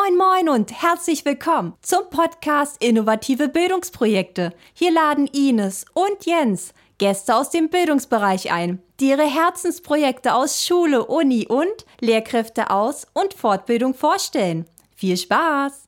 [0.00, 4.54] Moin Moin und herzlich willkommen zum Podcast Innovative Bildungsprojekte.
[4.72, 11.04] Hier laden Ines und Jens Gäste aus dem Bildungsbereich ein, die ihre Herzensprojekte aus Schule,
[11.04, 14.66] Uni und Lehrkräfte aus und Fortbildung vorstellen.
[14.94, 15.86] Viel Spaß!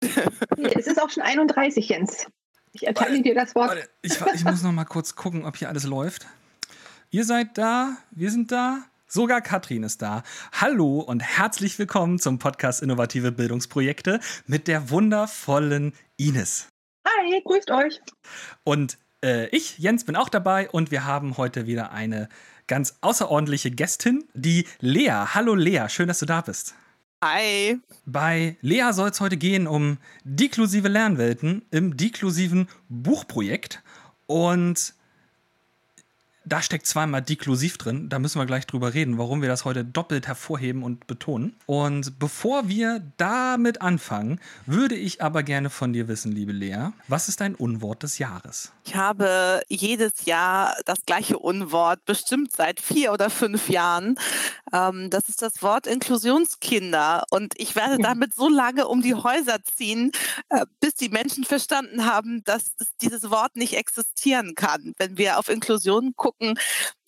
[0.00, 2.26] es ist auch schon 31, Jens.
[2.72, 3.68] Ich erteile dir das Wort.
[3.68, 6.26] Warte, ich, ich muss noch mal kurz gucken, ob hier alles läuft.
[7.10, 8.82] Ihr seid da, wir sind da,
[9.16, 10.22] sogar Katrin ist da.
[10.52, 16.68] Hallo und herzlich willkommen zum Podcast Innovative Bildungsprojekte mit der wundervollen Ines.
[17.08, 17.98] Hi, grüßt euch.
[18.62, 22.28] Und äh, ich, Jens, bin auch dabei und wir haben heute wieder eine
[22.66, 25.28] ganz außerordentliche Gästin, die Lea.
[25.32, 26.74] Hallo Lea, schön, dass du da bist.
[27.24, 27.80] Hi.
[28.04, 33.82] Bei Lea soll es heute gehen um deklusive Lernwelten im deklusiven Buchprojekt.
[34.26, 34.92] Und
[36.46, 38.08] da steckt zweimal deklusiv drin.
[38.08, 41.56] Da müssen wir gleich drüber reden, warum wir das heute doppelt hervorheben und betonen.
[41.66, 47.28] Und bevor wir damit anfangen, würde ich aber gerne von dir wissen, liebe Lea, was
[47.28, 48.72] ist dein Unwort des Jahres?
[48.84, 54.16] Ich habe jedes Jahr das gleiche Unwort, bestimmt seit vier oder fünf Jahren.
[54.72, 57.24] Ähm, das ist das Wort Inklusionskinder.
[57.30, 60.12] Und ich werde damit so lange um die Häuser ziehen,
[60.50, 64.92] äh, bis die Menschen verstanden haben, dass dieses Wort nicht existieren kann.
[64.98, 66.58] Wenn wir auf Inklusion gucken, gucken,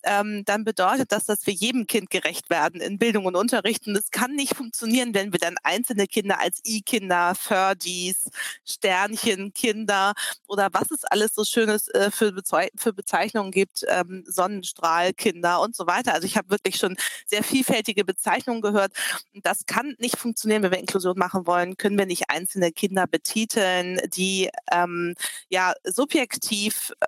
[0.03, 3.85] ähm, dann bedeutet das, dass wir jedem Kind gerecht werden in Bildung und Unterricht.
[3.87, 8.29] Und es kann nicht funktionieren, wenn wir dann einzelne Kinder als I-Kinder, Ferdies,
[8.65, 10.13] Sternchenkinder
[10.47, 15.75] oder was es alles so Schönes äh, für, Bezei für Bezeichnungen gibt, ähm, Sonnenstrahlkinder und
[15.75, 16.13] so weiter.
[16.13, 18.93] Also ich habe wirklich schon sehr vielfältige Bezeichnungen gehört.
[19.33, 21.75] Und das kann nicht funktionieren, wenn wir Inklusion machen wollen.
[21.77, 25.15] Können wir nicht einzelne Kinder betiteln, die ähm,
[25.49, 27.07] ja subjektiv äh,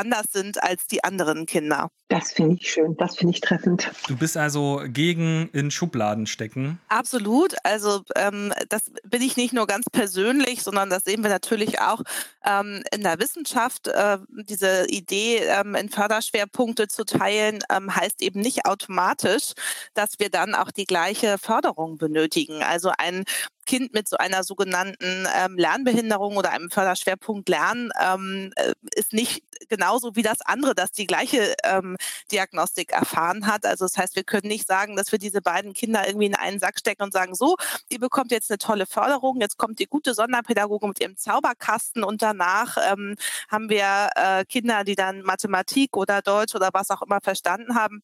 [0.00, 1.90] anders sind als die anderen Kinder.
[2.08, 3.90] Das finde ich schön, das finde ich treffend.
[4.08, 6.80] Du bist also gegen in Schubladen stecken?
[6.88, 7.54] Absolut.
[7.62, 12.02] Also ähm, das bin ich nicht nur ganz persönlich, sondern das sehen wir natürlich auch
[12.44, 13.86] ähm, in der Wissenschaft.
[13.86, 19.52] Äh, diese Idee, ähm, in Förderschwerpunkte zu teilen, ähm, heißt eben nicht automatisch,
[19.94, 22.62] dass wir dann auch die gleiche Förderung benötigen.
[22.62, 23.24] Also ein
[23.70, 29.44] Kind mit so einer sogenannten ähm, Lernbehinderung oder einem Förderschwerpunkt Lernen ähm, äh, ist nicht
[29.68, 31.96] genauso wie das andere, das die gleiche ähm,
[32.32, 33.64] Diagnostik erfahren hat.
[33.64, 36.58] Also das heißt, wir können nicht sagen, dass wir diese beiden Kinder irgendwie in einen
[36.58, 37.54] Sack stecken und sagen, so,
[37.88, 42.22] ihr bekommt jetzt eine tolle Förderung, jetzt kommt die gute Sonderpädagoge mit ihrem Zauberkasten und
[42.22, 43.14] danach ähm,
[43.48, 48.02] haben wir äh, Kinder, die dann Mathematik oder Deutsch oder was auch immer verstanden haben.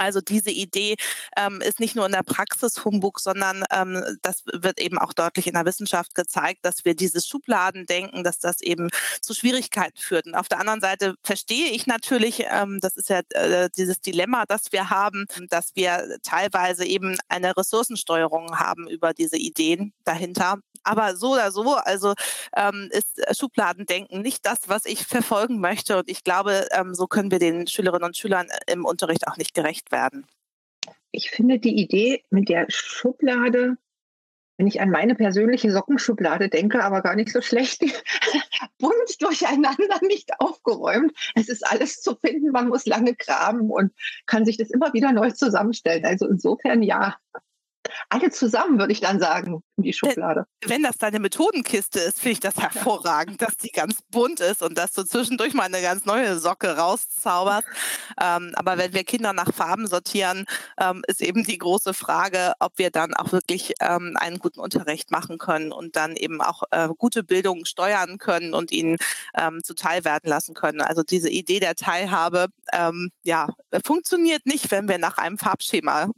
[0.00, 0.96] Also diese Idee
[1.36, 5.46] ähm, ist nicht nur in der Praxis Humbug, sondern ähm, das wird eben auch deutlich
[5.46, 8.88] in der Wissenschaft gezeigt, dass wir dieses Schubladen denken, dass das eben
[9.20, 10.26] zu Schwierigkeiten führt.
[10.26, 14.44] Und auf der anderen Seite verstehe ich natürlich, ähm, das ist ja äh, dieses Dilemma,
[14.46, 20.60] das wir haben, dass wir teilweise eben eine Ressourcensteuerung haben über diese Ideen dahinter.
[20.82, 22.14] Aber so oder so, also
[22.56, 25.98] ähm, ist äh, Schubladendenken nicht das, was ich verfolgen möchte.
[25.98, 29.36] Und ich glaube, ähm, so können wir den Schülerinnen und Schülern äh, im Unterricht auch
[29.36, 30.26] nicht gerecht werden.
[31.12, 33.76] Ich finde die Idee mit der Schublade,
[34.56, 37.80] wenn ich an meine persönliche Sockenschublade denke, aber gar nicht so schlecht,
[38.78, 41.12] bunt durcheinander, nicht aufgeräumt.
[41.34, 43.92] Es ist alles zu finden, man muss lange graben und
[44.26, 46.04] kann sich das immer wieder neu zusammenstellen.
[46.04, 47.16] Also insofern ja
[48.08, 50.46] alle zusammen, würde ich dann sagen, in die Schublade.
[50.66, 54.76] Wenn das deine Methodenkiste ist, finde ich das hervorragend, dass die ganz bunt ist und
[54.76, 57.66] dass du zwischendurch mal eine ganz neue Socke rauszauberst.
[58.20, 60.44] Ähm, aber wenn wir Kinder nach Farben sortieren,
[60.78, 65.10] ähm, ist eben die große Frage, ob wir dann auch wirklich ähm, einen guten Unterricht
[65.10, 68.96] machen können und dann eben auch äh, gute Bildung steuern können und ihnen
[69.36, 70.80] ähm, zuteil werden lassen können.
[70.80, 73.48] Also diese Idee der Teilhabe, ähm, ja,
[73.84, 76.10] funktioniert nicht, wenn wir nach einem Farbschema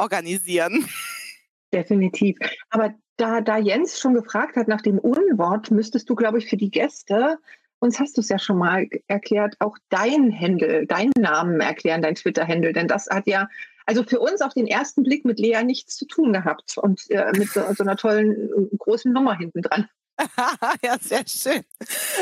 [0.00, 0.86] organisieren.
[1.72, 2.36] Definitiv.
[2.70, 6.56] Aber da, da Jens schon gefragt hat nach dem Unwort, müsstest du, glaube ich, für
[6.56, 7.38] die Gäste,
[7.78, 12.14] uns hast du es ja schon mal erklärt, auch dein Händel, deinen Namen erklären, dein
[12.14, 12.72] Twitter-Händel.
[12.72, 13.48] Denn das hat ja
[13.86, 17.32] also für uns auf den ersten Blick mit Lea nichts zu tun gehabt und äh,
[17.36, 19.88] mit so, so, einer tollen äh, großen Nummer hinten dran.
[20.82, 21.64] ja, sehr schön.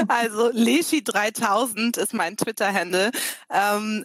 [0.08, 3.10] Also Leschi 3000 ist mein Twitter-Handle.
[3.50, 4.04] Ähm,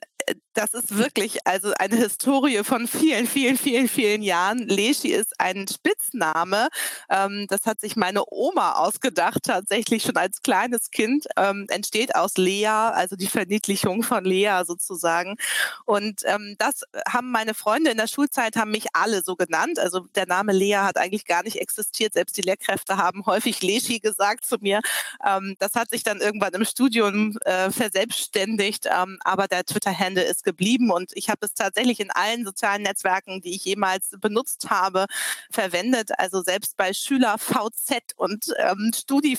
[0.54, 4.60] das ist wirklich also eine Historie von vielen, vielen, vielen, vielen Jahren.
[4.68, 6.70] Leschi ist ein Spitzname.
[7.10, 11.26] Ähm, das hat sich meine Oma ausgedacht, tatsächlich schon als kleines Kind.
[11.38, 15.38] Ähm, entsteht aus Lea, also die Verniedlichung von Lea sozusagen.
[15.86, 19.80] Und ähm, das haben meine Freunde in der Schulzeit, haben mich alle so genannt.
[19.80, 22.14] Also der Name Lea hat eigentlich gar nicht existiert.
[22.14, 24.82] Selbst die Lehrkräfte haben häufig Leschi Shishi gesagt zu mir.
[25.26, 30.44] Ähm, das hat sich dann irgendwann im Studium äh, verselbstständigt, ähm, aber der Twitter-Handle ist
[30.44, 35.06] geblieben und ich habe es tatsächlich in allen sozialen Netzwerken, die ich jemals benutzt habe,
[35.52, 36.12] verwendet.
[36.18, 39.38] Also selbst bei Schüler VZ und ähm, Studi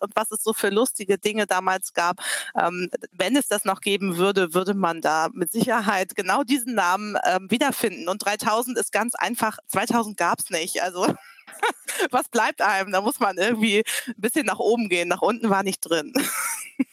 [0.00, 2.20] und was es so für lustige Dinge damals gab.
[2.56, 7.16] Ähm, wenn es das noch geben würde, würde man da mit Sicherheit genau diesen Namen
[7.24, 8.08] ähm, wiederfinden.
[8.08, 10.82] Und 3000 ist ganz einfach, 2000 gab es nicht.
[10.82, 11.14] Also
[12.10, 12.92] was bleibt einem?
[12.92, 15.08] Da muss man irgendwie ein bisschen nach oben gehen.
[15.08, 16.12] Nach unten war nicht drin.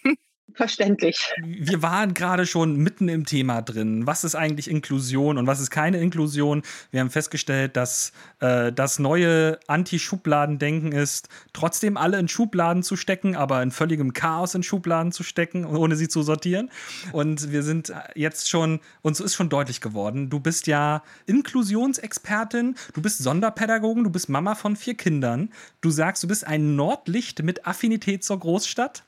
[0.55, 1.33] verständlich.
[1.43, 4.07] Wir waren gerade schon mitten im Thema drin.
[4.07, 6.63] Was ist eigentlich Inklusion und was ist keine Inklusion?
[6.91, 13.35] Wir haben festgestellt, dass äh, das neue Anti-Schubladendenken ist, trotzdem alle in Schubladen zu stecken,
[13.35, 16.69] aber in völligem Chaos in Schubladen zu stecken, ohne sie zu sortieren.
[17.11, 23.01] Und wir sind jetzt schon, uns ist schon deutlich geworden, du bist ja Inklusionsexpertin, du
[23.01, 25.49] bist Sonderpädagogin, du bist Mama von vier Kindern.
[25.81, 29.03] Du sagst, du bist ein Nordlicht mit Affinität zur Großstadt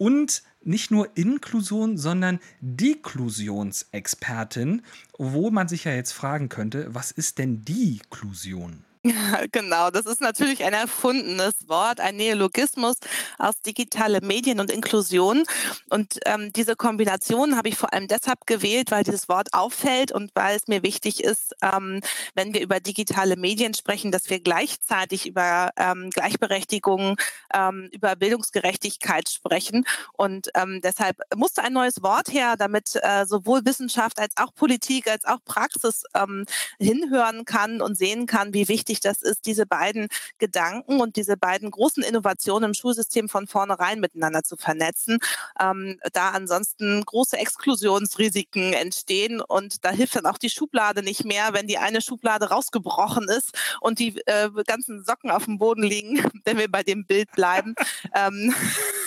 [0.00, 4.80] und nicht nur Inklusion, sondern Deklusionsexpertin,
[5.18, 8.86] wo man sich ja jetzt fragen könnte, was ist denn Deklusion?
[9.52, 12.96] Genau, das ist natürlich ein erfundenes Wort, ein Neologismus
[13.38, 15.44] aus digitale Medien und Inklusion.
[15.88, 20.30] Und ähm, diese Kombination habe ich vor allem deshalb gewählt, weil dieses Wort auffällt und
[20.34, 22.00] weil es mir wichtig ist, ähm,
[22.34, 27.16] wenn wir über digitale Medien sprechen, dass wir gleichzeitig über ähm, Gleichberechtigung,
[27.54, 29.86] ähm, über Bildungsgerechtigkeit sprechen.
[30.12, 35.08] Und ähm, deshalb musste ein neues Wort her, damit äh, sowohl Wissenschaft als auch Politik
[35.10, 36.44] als auch Praxis ähm,
[36.78, 40.08] hinhören kann und sehen kann, wie wichtig wichtig das ist, diese beiden
[40.38, 45.18] Gedanken und diese beiden großen Innovationen im Schulsystem von vornherein miteinander zu vernetzen,
[45.60, 51.52] ähm, da ansonsten große Exklusionsrisiken entstehen und da hilft dann auch die Schublade nicht mehr,
[51.52, 56.22] wenn die eine Schublade rausgebrochen ist und die äh, ganzen Socken auf dem Boden liegen,
[56.44, 57.74] wenn wir bei dem Bild bleiben.
[58.14, 58.52] ähm,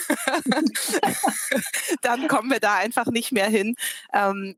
[2.02, 3.74] dann kommen wir da einfach nicht mehr hin.
[4.12, 4.56] Ähm,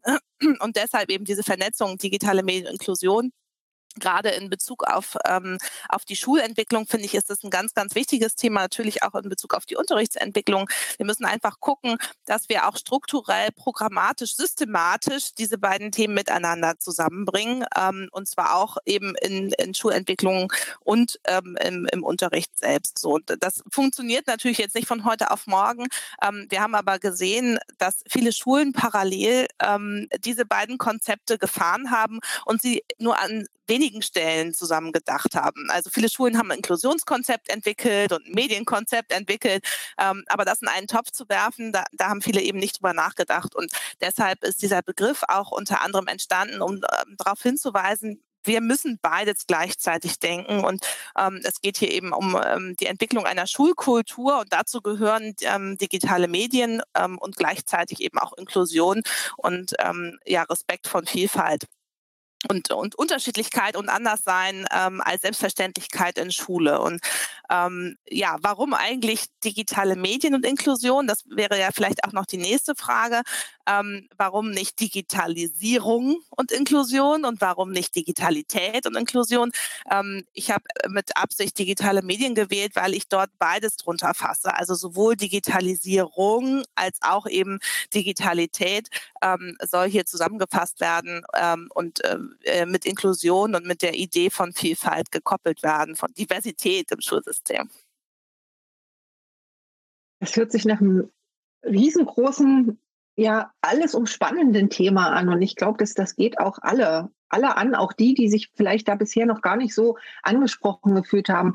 [0.61, 3.33] und deshalb eben diese Vernetzung, digitale Medieninkllusion
[4.01, 5.59] gerade in Bezug auf, ähm,
[5.89, 9.29] auf die Schulentwicklung, finde ich, ist das ein ganz, ganz wichtiges Thema, natürlich auch in
[9.29, 10.69] Bezug auf die Unterrichtsentwicklung.
[10.97, 17.65] Wir müssen einfach gucken, dass wir auch strukturell, programmatisch, systematisch diese beiden Themen miteinander zusammenbringen,
[17.77, 22.99] ähm, und zwar auch eben in, in Schulentwicklung und ähm, im, im Unterricht selbst.
[22.99, 25.87] So, das funktioniert natürlich jetzt nicht von heute auf morgen.
[26.23, 32.21] Ähm, wir haben aber gesehen, dass viele Schulen parallel ähm, diese beiden Konzepte gefahren haben
[32.45, 35.69] und sie nur an wenigen Stellen zusammen gedacht haben.
[35.71, 39.65] Also viele Schulen haben ein Inklusionskonzept entwickelt und ein Medienkonzept entwickelt,
[39.99, 42.93] ähm, aber das in einen Topf zu werfen, da, da, haben viele eben nicht drüber
[42.93, 43.55] nachgedacht.
[43.55, 43.71] Und
[44.01, 49.47] deshalb ist dieser Begriff auch unter anderem entstanden, um ähm, darauf hinzuweisen, wir müssen beides
[49.47, 50.65] gleichzeitig denken.
[50.65, 50.87] Und
[51.19, 55.77] ähm, es geht hier eben um ähm, die Entwicklung einer Schulkultur und dazu gehören ähm,
[55.77, 59.03] digitale Medien ähm, und gleichzeitig eben auch Inklusion
[59.37, 61.67] und ähm, ja, Respekt von Vielfalt
[62.49, 66.81] und, und Unterschiedlichkeit und Anderssein ähm, als Selbstverständlichkeit in Schule.
[66.81, 67.01] Und
[67.51, 71.07] ähm, ja, warum eigentlich digitale Medien und Inklusion?
[71.07, 73.23] Das wäre ja vielleicht auch noch die nächste Frage.
[73.69, 79.53] Ähm, warum nicht Digitalisierung und Inklusion und warum nicht Digitalität und Inklusion?
[79.91, 84.55] Ähm, ich habe mit Absicht digitale Medien gewählt, weil ich dort beides drunter fasse.
[84.55, 87.59] Also sowohl Digitalisierung als auch eben
[87.93, 88.89] Digitalität
[89.23, 92.01] ähm, soll hier zusammengefasst werden ähm, und
[92.45, 97.69] äh, mit Inklusion und mit der Idee von Vielfalt gekoppelt werden, von Diversität im Schulsystem.
[100.21, 101.11] Das hört sich nach einem
[101.65, 102.79] riesengroßen,
[103.17, 105.29] ja, alles umspannenden Thema an.
[105.29, 108.89] Und ich glaube, dass das geht auch alle, alle an, auch die, die sich vielleicht
[108.89, 111.55] da bisher noch gar nicht so angesprochen gefühlt haben.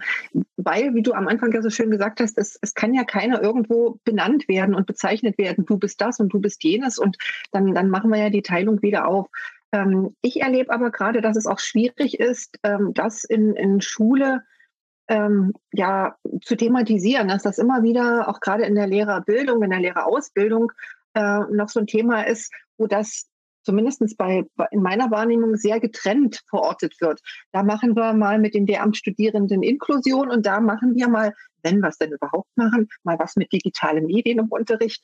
[0.58, 3.42] Weil, wie du am Anfang ja so schön gesagt hast, es, es kann ja keiner
[3.42, 6.98] irgendwo benannt werden und bezeichnet werden, du bist das und du bist jenes.
[6.98, 7.18] Und
[7.52, 9.28] dann, dann machen wir ja die Teilung wieder auf.
[9.72, 14.44] Ähm, ich erlebe aber gerade, dass es auch schwierig ist, ähm, das in, in Schule
[15.08, 19.80] ähm, ja zu thematisieren, dass das immer wieder auch gerade in der Lehrerbildung, in der
[19.80, 20.72] Lehrerausbildung
[21.14, 23.28] äh, noch so ein Thema ist, wo das
[23.64, 27.20] zumindest bei, in meiner Wahrnehmung sehr getrennt verortet wird.
[27.52, 31.90] Da machen wir mal mit den Lehramtsstudierenden Inklusion und da machen wir mal, wenn wir
[31.90, 35.04] es denn überhaupt machen, mal was mit digitalen Medien im Unterricht.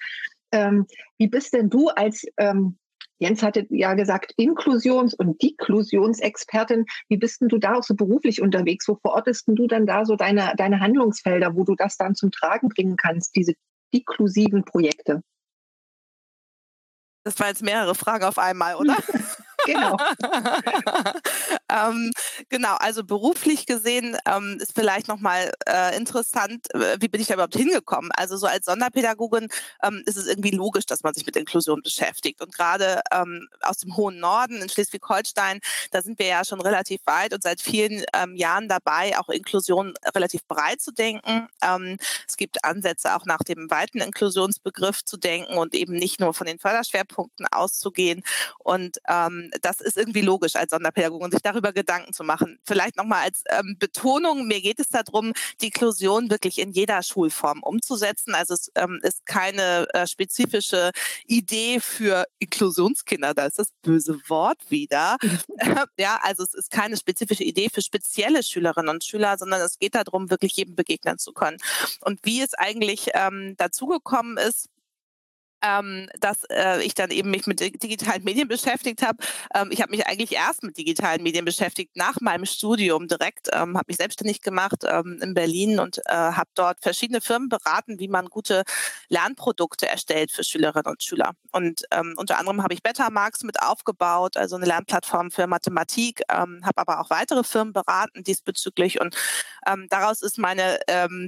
[0.51, 2.77] Ähm, wie bist denn du als ähm,
[3.19, 6.85] Jens hatte ja gesagt, Inklusions- und Deklusionsexpertin.
[7.09, 8.87] Wie bist denn du da auch so beruflich unterwegs?
[8.87, 12.31] Wo verortest denn du dann da so deine, deine Handlungsfelder, wo du das dann zum
[12.31, 13.53] Tragen bringen kannst, diese
[13.93, 15.21] deklusiven Projekte?
[17.23, 18.95] Das waren jetzt mehrere Fragen auf einmal, oder?
[19.65, 19.97] genau.
[21.69, 22.11] ähm,
[22.49, 27.33] Genau, also beruflich gesehen ähm, ist vielleicht nochmal äh, interessant, äh, wie bin ich da
[27.33, 28.11] überhaupt hingekommen?
[28.15, 29.47] Also so als Sonderpädagogin
[29.83, 32.41] ähm, ist es irgendwie logisch, dass man sich mit Inklusion beschäftigt.
[32.41, 35.59] Und gerade ähm, aus dem hohen Norden in Schleswig-Holstein,
[35.91, 39.93] da sind wir ja schon relativ weit und seit vielen ähm, Jahren dabei, auch Inklusion
[40.13, 41.47] relativ breit zu denken.
[41.63, 41.97] Ähm,
[42.27, 46.47] es gibt Ansätze auch nach dem weiten Inklusionsbegriff zu denken und eben nicht nur von
[46.47, 48.23] den Förderschwerpunkten auszugehen.
[48.59, 52.59] Und ähm, das ist irgendwie logisch als Sonderpädagogin, sich darüber Gedanken zu machen.
[52.63, 57.63] Vielleicht nochmal als ähm, Betonung, mir geht es darum, die Inklusion wirklich in jeder Schulform
[57.63, 58.35] umzusetzen.
[58.35, 60.91] Also es ähm, ist keine äh, spezifische
[61.25, 65.17] Idee für Inklusionskinder, da ist das böse Wort wieder.
[65.97, 69.95] ja, also es ist keine spezifische Idee für spezielle Schülerinnen und Schüler, sondern es geht
[69.95, 71.57] darum, wirklich jedem begegnen zu können.
[72.01, 74.69] Und wie es eigentlich ähm, dazugekommen ist,
[75.61, 79.17] ähm, dass äh, ich dann eben mich mit digitalen Medien beschäftigt habe.
[79.53, 83.77] Ähm, ich habe mich eigentlich erst mit digitalen Medien beschäftigt nach meinem Studium direkt, ähm,
[83.77, 88.07] habe mich selbstständig gemacht ähm, in Berlin und äh, habe dort verschiedene Firmen beraten, wie
[88.07, 88.63] man gute
[89.09, 91.31] Lernprodukte erstellt für Schülerinnen und Schüler.
[91.51, 96.61] Und ähm, unter anderem habe ich Betamax mit aufgebaut, also eine Lernplattform für Mathematik, ähm,
[96.63, 99.15] habe aber auch weitere Firmen beraten diesbezüglich und
[99.89, 100.79] daraus ist meine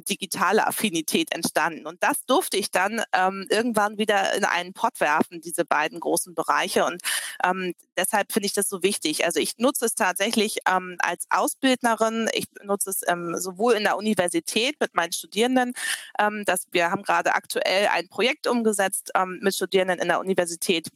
[0.10, 1.86] digitale Affinität entstanden.
[1.86, 3.04] Und das durfte ich dann
[3.50, 6.86] irgendwann wieder in einen Pott werfen, diese beiden großen Bereiche.
[6.86, 7.02] Und
[7.44, 9.26] ähm, deshalb finde ich das so wichtig.
[9.26, 12.30] Also ich nutze es tatsächlich ähm, als Ausbildnerin.
[12.34, 15.74] Ich nutze es ähm, sowohl in der Universität mit meinen Studierenden,
[16.20, 20.88] ähm, dass wir haben gerade aktuell ein Projekt umgesetzt ähm, mit Studierenden in der Universität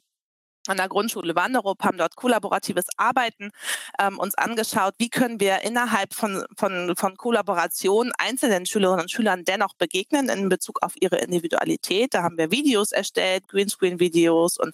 [0.68, 3.52] an der Grundschule Wanderup, haben dort kollaboratives Arbeiten
[4.00, 9.44] ähm, uns angeschaut, wie können wir innerhalb von, von, von Kollaboration einzelnen Schülerinnen und Schülern
[9.44, 12.14] dennoch begegnen in Bezug auf ihre Individualität.
[12.14, 14.74] Da haben wir Videos erstellt, Greenscreen-Videos und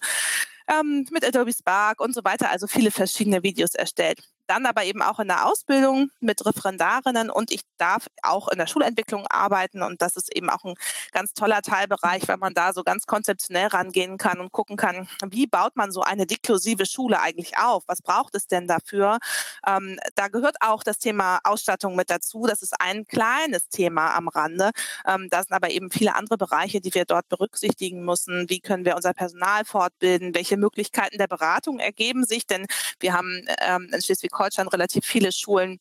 [0.68, 4.20] ähm, mit Adobe Spark und so weiter, also viele verschiedene Videos erstellt
[4.50, 8.66] dann aber eben auch in der Ausbildung mit Referendarinnen und ich darf auch in der
[8.66, 10.74] Schulentwicklung arbeiten und das ist eben auch ein
[11.12, 15.46] ganz toller Teilbereich, weil man da so ganz konzeptionell rangehen kann und gucken kann, wie
[15.46, 17.84] baut man so eine deklusive Schule eigentlich auf?
[17.86, 19.18] Was braucht es denn dafür?
[19.64, 22.46] Ähm, da gehört auch das Thema Ausstattung mit dazu.
[22.48, 24.70] Das ist ein kleines Thema am Rande.
[25.06, 28.50] Ähm, da sind aber eben viele andere Bereiche, die wir dort berücksichtigen müssen.
[28.50, 30.34] Wie können wir unser Personal fortbilden?
[30.34, 32.48] Welche Möglichkeiten der Beratung ergeben sich?
[32.48, 32.66] Denn
[32.98, 35.78] wir haben ähm, in Schleswig Schleswig-Holstein relativ viele Schulen,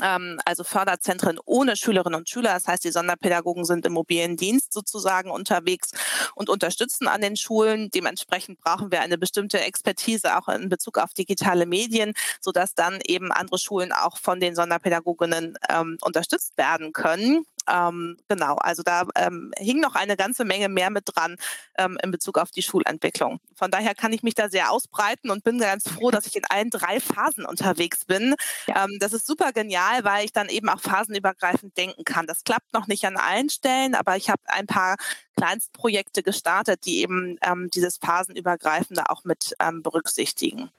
[0.00, 2.54] ähm, also Förderzentren ohne Schülerinnen und Schüler.
[2.54, 5.90] Das heißt, die Sonderpädagogen sind im mobilen Dienst sozusagen unterwegs
[6.34, 7.90] und unterstützen an den Schulen.
[7.90, 13.32] Dementsprechend brauchen wir eine bestimmte Expertise auch in Bezug auf digitale Medien, sodass dann eben
[13.32, 17.44] andere Schulen auch von den Sonderpädagoginnen ähm, unterstützt werden können.
[17.70, 21.36] Ähm, genau, also da ähm, hing noch eine ganze Menge mehr mit dran
[21.78, 23.40] ähm, in Bezug auf die Schulentwicklung.
[23.54, 26.44] Von daher kann ich mich da sehr ausbreiten und bin ganz froh, dass ich in
[26.48, 28.34] allen drei Phasen unterwegs bin.
[28.66, 28.84] Ja.
[28.84, 32.26] Ähm, das ist super genial, weil ich dann eben auch phasenübergreifend denken kann.
[32.26, 34.96] Das klappt noch nicht an allen Stellen, aber ich habe ein paar
[35.36, 40.70] Kleinstprojekte gestartet, die eben ähm, dieses phasenübergreifende auch mit ähm, berücksichtigen.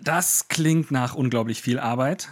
[0.00, 2.28] Das klingt nach unglaublich viel Arbeit.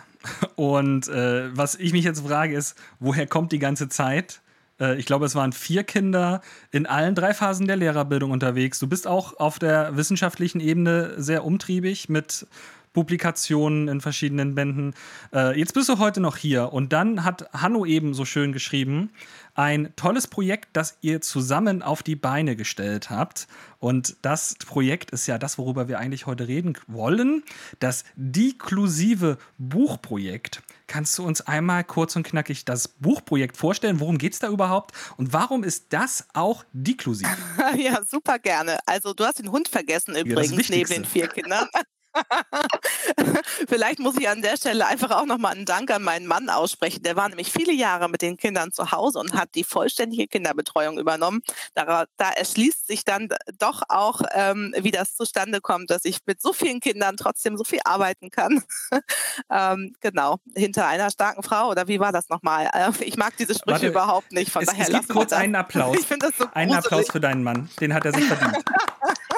[0.56, 4.40] Und äh, was ich mich jetzt frage, ist, woher kommt die ganze Zeit?
[4.80, 6.40] Äh, ich glaube, es waren vier Kinder
[6.71, 8.78] in allen drei Phasen der Lehrerbildung unterwegs.
[8.78, 12.47] Du bist auch auf der wissenschaftlichen Ebene sehr umtriebig mit
[12.96, 14.94] Publikationen in verschiedenen Bänden.
[15.30, 19.10] Äh, jetzt bist du heute noch hier und dann hat Hanno eben so schön geschrieben,
[19.54, 23.48] ein tolles Projekt, das ihr zusammen auf die Beine gestellt habt.
[23.80, 27.42] Und das Projekt ist ja das, worüber wir eigentlich heute reden wollen.
[27.80, 30.62] Das deklusive Buchprojekt.
[30.86, 34.00] Kannst du uns einmal kurz und knackig das Buchprojekt vorstellen?
[34.00, 34.92] Worum geht es da überhaupt?
[35.18, 37.28] Und warum ist das auch deklusiv?
[37.76, 38.78] ja, super gerne.
[38.86, 41.68] Also du hast den Hund vergessen übrigens ja, neben den vier Kindern.
[43.68, 47.02] Vielleicht muss ich an der Stelle einfach auch nochmal einen Dank an meinen Mann aussprechen.
[47.02, 50.99] Der war nämlich viele Jahre mit den Kindern zu Hause und hat die vollständige Kinderbetreuung
[50.99, 51.42] übernommen.
[51.75, 56.40] Da, da erschließt sich dann doch auch, ähm, wie das zustande kommt, dass ich mit
[56.40, 58.62] so vielen Kindern trotzdem so viel arbeiten kann.
[59.50, 62.70] ähm, genau, hinter einer starken Frau oder wie war das nochmal?
[62.73, 64.50] Äh, ich mag diese Sprüche Warte, überhaupt nicht.
[64.50, 65.96] Von es, daher es gibt kurz einen Applaus.
[66.06, 67.68] Ich das so einen Applaus für deinen Mann.
[67.80, 68.64] Den hat er sich verdient.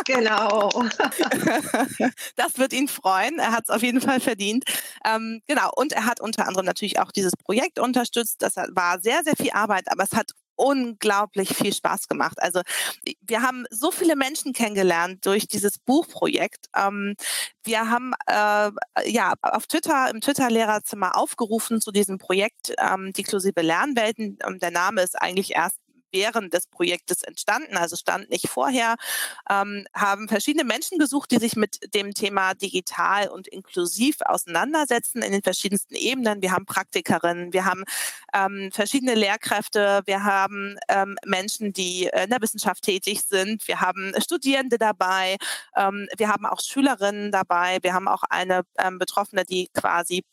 [0.08, 0.70] Genau.
[2.36, 3.38] das wird ihn freuen.
[3.38, 4.64] Er hat es auf jeden Fall verdient.
[5.04, 5.70] Ähm, genau.
[5.76, 8.42] Und er hat unter anderem natürlich auch dieses Projekt unterstützt.
[8.42, 12.42] Das war sehr, sehr viel Arbeit, aber es hat unglaublich viel Spaß gemacht.
[12.42, 12.62] Also
[13.22, 16.66] wir haben so viele Menschen kennengelernt durch dieses Buchprojekt.
[16.76, 17.14] Ähm,
[17.62, 18.70] wir haben äh,
[19.08, 24.38] ja auf Twitter im Twitter-Lehrerzimmer aufgerufen zu diesem Projekt ähm, Deklusive Lernwelten.
[24.44, 25.78] Ähm, der Name ist eigentlich erst
[26.12, 28.96] während des Projektes entstanden, also stand nicht vorher,
[29.50, 35.32] ähm, haben verschiedene Menschen gesucht, die sich mit dem Thema digital und inklusiv auseinandersetzen in
[35.32, 36.42] den verschiedensten Ebenen.
[36.42, 37.84] Wir haben Praktikerinnen, wir haben
[38.34, 44.12] ähm, verschiedene Lehrkräfte, wir haben ähm, Menschen, die in der Wissenschaft tätig sind, wir haben
[44.20, 45.36] Studierende dabei,
[45.76, 50.24] ähm, wir haben auch Schülerinnen dabei, wir haben auch eine ähm, Betroffene, die quasi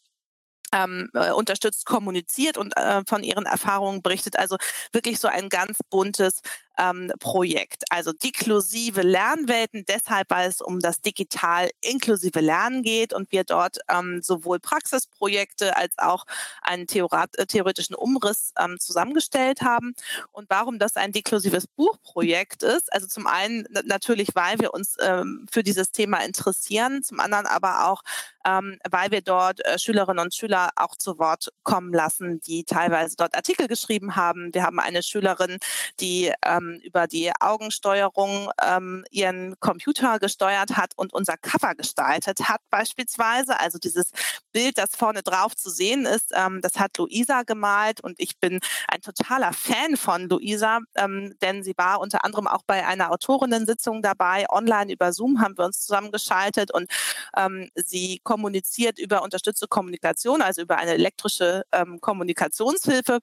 [0.74, 4.38] ähm, äh, unterstützt kommuniziert und äh, von ihren Erfahrungen berichtet.
[4.38, 4.58] Also
[4.92, 6.42] wirklich so ein ganz buntes
[6.78, 7.84] ähm, Projekt.
[7.90, 13.78] Also deklusive Lernwelten, deshalb, weil es um das digital inklusive Lernen geht und wir dort
[13.90, 16.26] ähm, sowohl Praxisprojekte als auch
[16.62, 19.94] einen äh, theoretischen Umriss ähm, zusammengestellt haben.
[20.32, 25.46] Und warum das ein deklusives Buchprojekt ist, also zum einen natürlich, weil wir uns ähm,
[25.52, 28.02] für dieses Thema interessieren, zum anderen aber auch,
[28.46, 33.16] ähm, weil wir dort äh, Schülerinnen und Schüler auch zu Wort kommen lassen, die teilweise
[33.18, 34.54] dort Artikel geschrieben haben.
[34.54, 35.58] Wir haben eine Schülerin,
[36.00, 42.48] die ähm, ähm, über die Augensteuerung ähm, ihren Computer gesteuert hat und unser Cover gestaltet
[42.50, 43.60] hat beispielsweise.
[43.60, 44.12] Also dieses
[44.52, 48.60] Bild, das vorne drauf zu sehen ist, ähm, das hat Luisa gemalt und ich bin
[48.88, 54.02] ein totaler Fan von Luisa, ähm, denn sie war unter anderem auch bei einer Autorinnensitzung
[54.02, 54.46] dabei.
[54.50, 56.90] Online über Zoom haben wir uns zusammengeschaltet und
[57.38, 63.20] ähm, sie kommuniziert über unterstützte Kommunikation, also über eine elektrische ähm, Kommunikationshilfe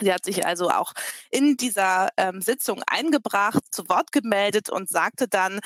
[0.00, 0.92] Sie hat sich also auch
[1.30, 5.60] in dieser ähm, Sitzung eingebracht, zu Wort gemeldet und sagte dann,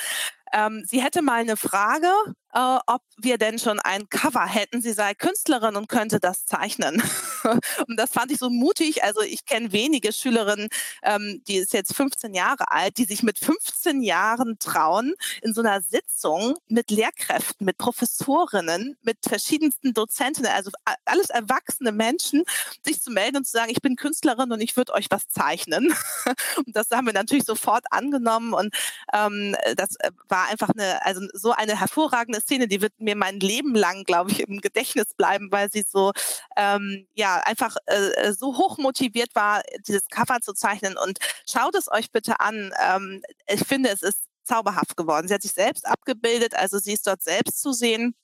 [0.53, 2.11] ähm, sie hätte mal eine Frage,
[2.53, 4.81] äh, ob wir denn schon ein Cover hätten.
[4.81, 7.01] Sie sei Künstlerin und könnte das zeichnen.
[7.87, 9.03] und das fand ich so mutig.
[9.03, 10.69] Also ich kenne wenige Schülerinnen,
[11.03, 15.61] ähm, die ist jetzt 15 Jahre alt, die sich mit 15 Jahren trauen, in so
[15.61, 20.71] einer Sitzung mit Lehrkräften, mit Professorinnen, mit verschiedensten Dozentinnen, also
[21.05, 22.43] alles erwachsene Menschen,
[22.83, 25.93] sich zu melden und zu sagen, ich bin Künstlerin und ich würde euch was zeichnen.
[26.57, 28.73] und das haben wir natürlich sofort angenommen und
[29.13, 33.15] ähm, das äh, war war einfach eine, also so eine hervorragende Szene, die wird mir
[33.15, 36.11] mein Leben lang, glaube ich, im Gedächtnis bleiben, weil sie so,
[36.57, 40.97] ähm, ja, einfach äh, äh, so hoch motiviert war, dieses Cover zu zeichnen.
[40.97, 41.19] Und
[41.49, 42.71] schaut es euch bitte an.
[42.81, 45.27] Ähm, ich finde, es ist zauberhaft geworden.
[45.27, 48.15] Sie hat sich selbst abgebildet, also sie ist dort selbst zu sehen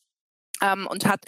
[0.62, 1.22] ähm, und hat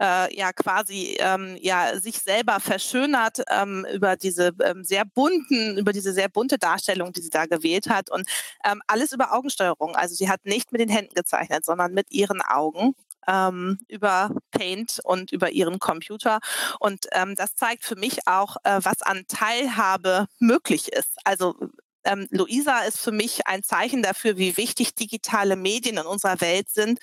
[0.00, 5.92] äh, ja quasi ähm, ja sich selber verschönert ähm, über diese ähm, sehr bunten, über
[5.92, 8.28] diese sehr bunte Darstellung, die sie da gewählt hat und
[8.64, 9.96] ähm, alles über Augensteuerung.
[9.96, 12.94] Also sie hat nicht mit den Händen gezeichnet, sondern mit ihren Augen.
[13.28, 16.40] Ähm, über Paint und über ihren Computer.
[16.80, 21.18] Und ähm, das zeigt für mich auch, äh, was an Teilhabe möglich ist.
[21.22, 21.54] Also
[22.04, 26.70] ähm, Luisa ist für mich ein Zeichen dafür, wie wichtig digitale Medien in unserer Welt
[26.70, 26.98] sind,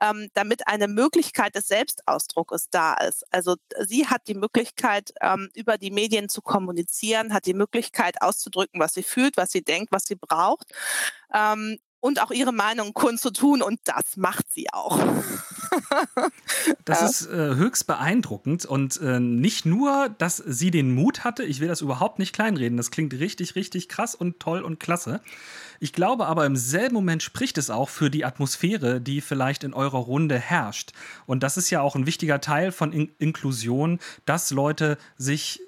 [0.00, 3.24] ähm, damit eine Möglichkeit des Selbstausdrucks da ist.
[3.32, 8.80] Also sie hat die Möglichkeit, ähm, über die Medien zu kommunizieren, hat die Möglichkeit auszudrücken,
[8.80, 10.72] was sie fühlt, was sie denkt, was sie braucht.
[11.32, 14.98] Ähm, und auch ihre Meinung kundzutun und das macht sie auch.
[16.84, 17.06] das ja.
[17.06, 21.68] ist äh, höchst beeindruckend und äh, nicht nur, dass sie den Mut hatte, ich will
[21.68, 25.22] das überhaupt nicht kleinreden, das klingt richtig, richtig krass und toll und klasse.
[25.80, 29.72] Ich glaube aber im selben Moment spricht es auch für die Atmosphäre, die vielleicht in
[29.72, 30.92] eurer Runde herrscht.
[31.24, 35.62] Und das ist ja auch ein wichtiger Teil von in Inklusion, dass Leute sich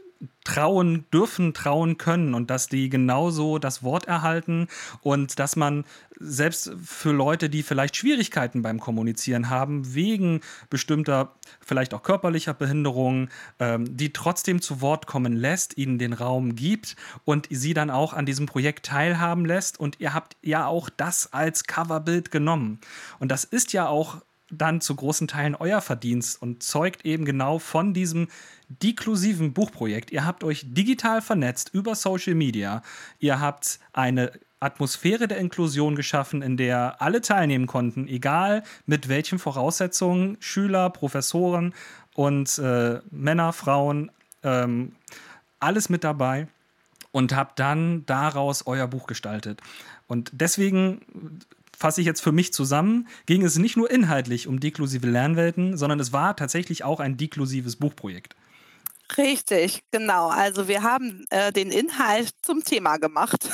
[0.45, 4.69] trauen dürfen, trauen können und dass die genauso das Wort erhalten
[5.03, 5.85] und dass man
[6.19, 13.29] selbst für Leute, die vielleicht Schwierigkeiten beim Kommunizieren haben, wegen bestimmter, vielleicht auch körperlicher Behinderungen,
[13.59, 18.13] ähm, die trotzdem zu Wort kommen lässt, ihnen den Raum gibt und sie dann auch
[18.13, 19.79] an diesem Projekt teilhaben lässt.
[19.79, 22.81] Und ihr habt ja auch das als Coverbild genommen.
[23.19, 27.59] Und das ist ja auch dann zu großen Teilen euer Verdienst und zeugt eben genau
[27.59, 28.29] von diesem
[28.69, 30.11] deklusiven Buchprojekt.
[30.11, 32.83] Ihr habt euch digital vernetzt über Social Media.
[33.19, 39.39] Ihr habt eine Atmosphäre der Inklusion geschaffen, in der alle teilnehmen konnten, egal mit welchen
[39.39, 41.75] Voraussetzungen, Schüler, Professoren
[42.15, 44.11] und äh, Männer, Frauen,
[44.43, 44.93] ähm,
[45.61, 46.49] alles mit dabei
[47.13, 49.61] und habt dann daraus euer Buch gestaltet.
[50.07, 51.01] Und deswegen
[51.77, 56.01] fasse ich jetzt für mich zusammen, ging es nicht nur inhaltlich um deklusive Lernwelten, sondern
[56.01, 58.35] es war tatsächlich auch ein deklusives Buchprojekt.
[59.17, 60.29] Richtig, genau.
[60.29, 63.49] Also wir haben äh, den Inhalt zum Thema gemacht.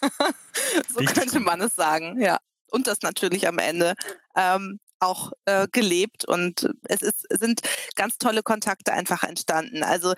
[0.88, 1.18] so Richtig.
[1.18, 2.38] könnte man es sagen, ja.
[2.70, 3.94] Und das natürlich am Ende
[4.36, 7.60] ähm, auch äh, gelebt und es ist, sind
[7.96, 9.82] ganz tolle Kontakte einfach entstanden.
[9.82, 10.14] Also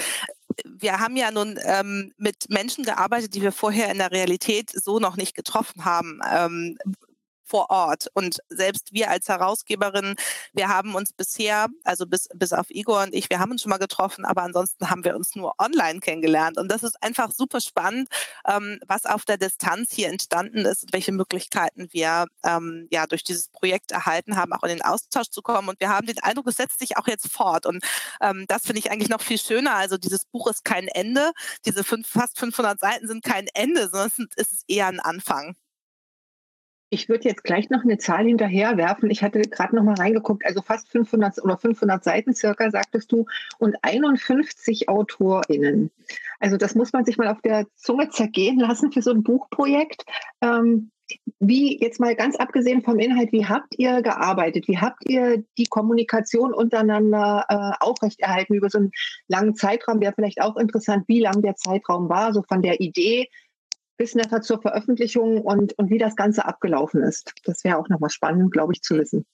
[0.64, 4.98] wir haben ja nun ähm, mit Menschen gearbeitet, die wir vorher in der Realität so
[4.98, 6.20] noch nicht getroffen haben.
[6.30, 6.78] Ähm,
[7.44, 8.08] vor Ort.
[8.14, 10.16] Und selbst wir als Herausgeberinnen,
[10.52, 13.70] wir haben uns bisher, also bis, bis auf Igor und ich, wir haben uns schon
[13.70, 16.58] mal getroffen, aber ansonsten haben wir uns nur online kennengelernt.
[16.58, 18.08] Und das ist einfach super spannend,
[18.46, 23.24] ähm, was auf der Distanz hier entstanden ist und welche Möglichkeiten wir ähm, ja durch
[23.24, 25.68] dieses Projekt erhalten haben, auch in den Austausch zu kommen.
[25.68, 27.66] Und wir haben den Eindruck, es setzt sich auch jetzt fort.
[27.66, 27.84] Und
[28.20, 29.74] ähm, das finde ich eigentlich noch viel schöner.
[29.74, 31.32] Also dieses Buch ist kein Ende.
[31.66, 35.56] Diese fünf, fast 500 Seiten sind kein Ende, sondern es ist eher ein Anfang.
[36.94, 39.10] Ich würde jetzt gleich noch eine Zahl hinterher werfen.
[39.10, 43.26] Ich hatte gerade noch mal reingeguckt, also fast 500 oder 500 Seiten circa, sagtest du,
[43.58, 45.90] und 51 AutorInnen.
[46.38, 50.04] Also das muss man sich mal auf der Zunge zergehen lassen für so ein Buchprojekt.
[50.40, 50.92] Ähm,
[51.40, 54.68] wie jetzt mal ganz abgesehen vom Inhalt, wie habt ihr gearbeitet?
[54.68, 58.92] Wie habt ihr die Kommunikation untereinander äh, aufrechterhalten über so einen
[59.26, 60.00] langen Zeitraum?
[60.00, 63.28] Wäre vielleicht auch interessant, wie lang der Zeitraum war, so von der Idee
[63.96, 67.32] bis nachher zur Veröffentlichung und, und wie das Ganze abgelaufen ist.
[67.44, 69.26] Das wäre auch nochmal spannend, glaube ich, zu wissen.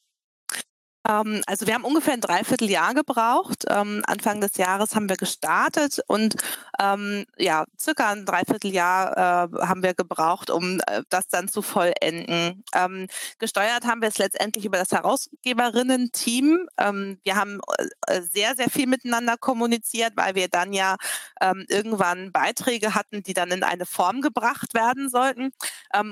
[1.09, 3.65] Ähm, also wir haben ungefähr ein Dreivierteljahr gebraucht.
[3.69, 6.37] Ähm, Anfang des Jahres haben wir gestartet und
[6.79, 12.65] ähm, ja, circa ein Dreivierteljahr äh, haben wir gebraucht, um äh, das dann zu vollenden.
[12.75, 13.07] Ähm,
[13.39, 16.69] gesteuert haben wir es letztendlich über das Herausgeberinnen-Team.
[16.79, 17.61] Ähm, wir haben
[18.07, 20.97] äh, sehr, sehr viel miteinander kommuniziert, weil wir dann ja
[21.41, 25.53] ähm, irgendwann Beiträge hatten, die dann in eine Form gebracht werden sollten.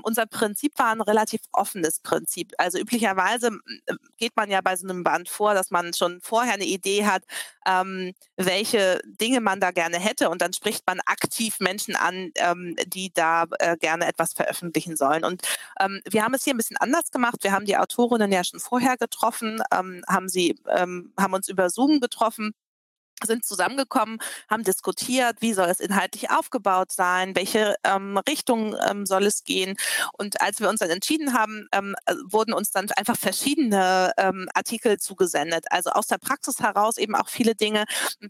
[0.02, 2.52] unser Prinzip war ein relativ offenes Prinzip.
[2.58, 3.50] Also üblicherweise
[4.16, 7.24] geht man ja bei einem Band vor, dass man schon vorher eine Idee hat,
[7.66, 12.76] ähm, welche Dinge man da gerne hätte und dann spricht man aktiv Menschen an, ähm,
[12.86, 15.24] die da äh, gerne etwas veröffentlichen sollen.
[15.24, 15.42] Und
[15.80, 17.38] ähm, wir haben es hier ein bisschen anders gemacht.
[17.42, 21.70] Wir haben die Autorinnen ja schon vorher getroffen, ähm, haben sie, ähm, haben uns über
[21.70, 22.54] Zoom getroffen
[23.26, 29.24] sind zusammengekommen, haben diskutiert, wie soll es inhaltlich aufgebaut sein, welche ähm, Richtung ähm, soll
[29.26, 29.76] es gehen.
[30.12, 34.48] Und als wir uns dann entschieden haben, ähm, äh, wurden uns dann einfach verschiedene ähm,
[34.54, 35.66] Artikel zugesendet.
[35.70, 37.84] Also aus der Praxis heraus eben auch viele Dinge.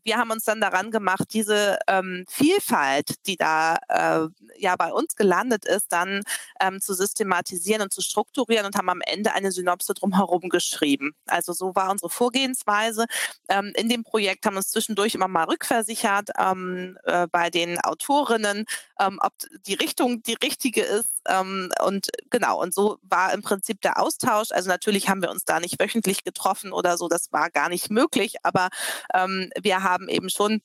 [0.05, 5.17] Wir haben uns dann daran gemacht, diese ähm, Vielfalt, die da äh, ja bei uns
[5.17, 6.23] gelandet ist, dann
[6.61, 11.13] ähm, zu systematisieren und zu strukturieren und haben am Ende eine Synopse drumherum geschrieben.
[11.27, 13.07] Also so war unsere Vorgehensweise.
[13.75, 18.65] in dem Projekt haben uns zwischendurch immer mal rückversichert ähm, äh, bei den Autorinnen,
[19.01, 19.33] ähm, ob
[19.67, 21.21] die Richtung die richtige ist.
[21.27, 24.53] Ähm, und genau, und so war im Prinzip der Austausch.
[24.53, 27.91] Also natürlich haben wir uns da nicht wöchentlich getroffen oder so, das war gar nicht
[27.91, 28.69] möglich, aber
[29.13, 30.61] ähm, wir haben eben schon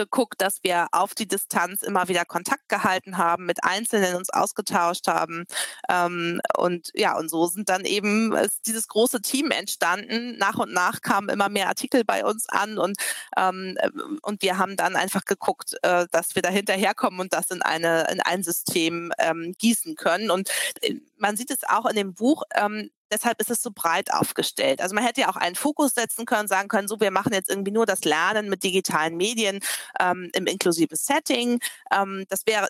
[0.00, 5.06] geguckt, dass wir auf die Distanz immer wieder Kontakt gehalten haben, mit Einzelnen uns ausgetauscht
[5.08, 5.44] haben.
[5.88, 10.38] Ähm, und ja, und so sind dann eben ist dieses große Team entstanden.
[10.38, 12.96] Nach und nach kamen immer mehr Artikel bei uns an und,
[13.36, 13.76] ähm,
[14.22, 18.06] und wir haben dann einfach geguckt, äh, dass wir da hinterherkommen und das in, eine,
[18.10, 20.30] in ein System ähm, gießen können.
[20.30, 20.48] Und
[20.80, 24.80] äh, man sieht es auch in dem Buch, ähm, deshalb ist es so breit aufgestellt.
[24.80, 27.50] Also man hätte ja auch einen Fokus setzen können, sagen können, so wir machen jetzt
[27.50, 29.60] irgendwie nur das Lernen mit digitalen Medien
[30.00, 31.60] ähm, im inklusiven Setting.
[31.92, 32.68] Ähm, das wäre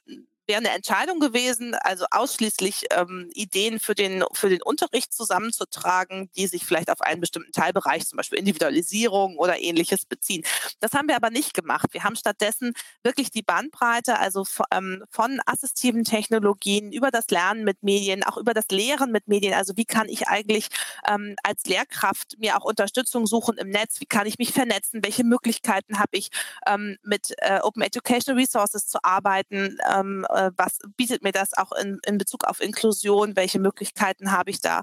[0.51, 6.49] wäre eine Entscheidung gewesen, also ausschließlich ähm, Ideen für den, für den Unterricht zusammenzutragen, die
[6.49, 10.43] sich vielleicht auf einen bestimmten Teilbereich, zum Beispiel Individualisierung oder ähnliches beziehen.
[10.81, 11.91] Das haben wir aber nicht gemacht.
[11.93, 12.73] Wir haben stattdessen
[13.05, 18.53] wirklich die Bandbreite, also ähm, von assistiven Technologien über das Lernen mit Medien, auch über
[18.53, 19.55] das Lehren mit Medien.
[19.55, 20.67] Also wie kann ich eigentlich
[21.07, 24.01] ähm, als Lehrkraft mir auch Unterstützung suchen im Netz?
[24.01, 25.05] Wie kann ich mich vernetzen?
[25.05, 26.31] Welche Möglichkeiten habe ich,
[26.67, 29.79] ähm, mit äh, Open Educational Resources zu arbeiten?
[30.41, 34.61] Äh, was bietet mir das auch in, in Bezug auf Inklusion, welche Möglichkeiten habe ich
[34.61, 34.83] da?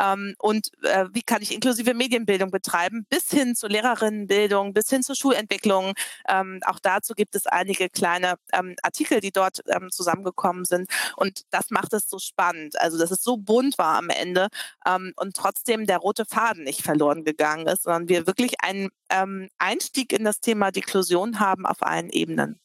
[0.00, 5.02] Ähm, und äh, wie kann ich inklusive Medienbildung betreiben, bis hin zur Lehrerinnenbildung, bis hin
[5.02, 5.94] zur Schulentwicklung.
[6.28, 10.90] Ähm, auch dazu gibt es einige kleine ähm, Artikel, die dort ähm, zusammengekommen sind.
[11.16, 14.48] Und das macht es so spannend, also dass es so bunt war am Ende
[14.86, 19.48] ähm, und trotzdem der rote Faden nicht verloren gegangen ist, sondern wir wirklich einen ähm,
[19.58, 22.60] Einstieg in das Thema Deklusion haben auf allen Ebenen.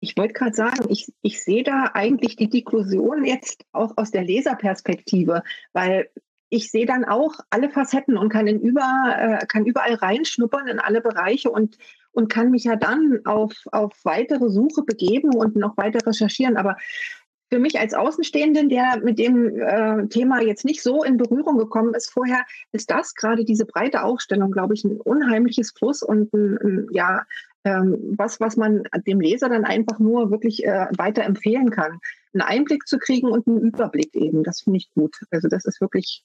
[0.00, 4.24] Ich wollte gerade sagen, ich, ich sehe da eigentlich die Deklusion jetzt auch aus der
[4.24, 6.08] Leserperspektive, weil
[6.50, 10.78] ich sehe dann auch alle Facetten und kann, in über, äh, kann überall reinschnuppern in
[10.78, 11.76] alle Bereiche und,
[12.12, 16.56] und kann mich ja dann auf, auf weitere Suche begeben und noch weiter recherchieren.
[16.56, 16.76] Aber
[17.50, 21.94] für mich als Außenstehenden, der mit dem äh, Thema jetzt nicht so in Berührung gekommen
[21.94, 26.58] ist vorher, ist das gerade diese breite Aufstellung, glaube ich, ein unheimliches Plus und ein,
[26.62, 27.24] ein ja,
[27.68, 31.98] ähm, was, was man dem Leser dann einfach nur wirklich äh, weiter empfehlen kann.
[32.32, 35.16] Einen Einblick zu kriegen und einen Überblick eben, das finde ich gut.
[35.30, 36.24] Also das ist wirklich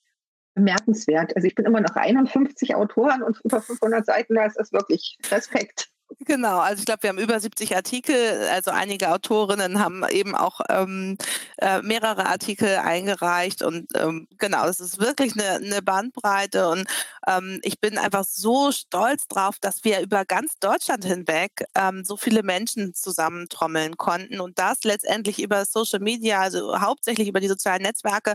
[0.55, 1.35] bemerkenswert.
[1.35, 5.17] Also ich bin immer noch 51 Autoren und über 500 Seiten, da ist das wirklich
[5.31, 5.89] Respekt.
[6.19, 8.15] Genau, also ich glaube, wir haben über 70 Artikel.
[8.51, 11.17] Also einige Autorinnen haben eben auch ähm,
[11.57, 16.87] äh, mehrere Artikel eingereicht und ähm, genau, es ist wirklich eine, eine Bandbreite und
[17.27, 22.17] ähm, ich bin einfach so stolz drauf, dass wir über ganz Deutschland hinweg ähm, so
[22.17, 27.81] viele Menschen zusammentrommeln konnten und das letztendlich über Social Media, also hauptsächlich über die sozialen
[27.81, 28.33] Netzwerke,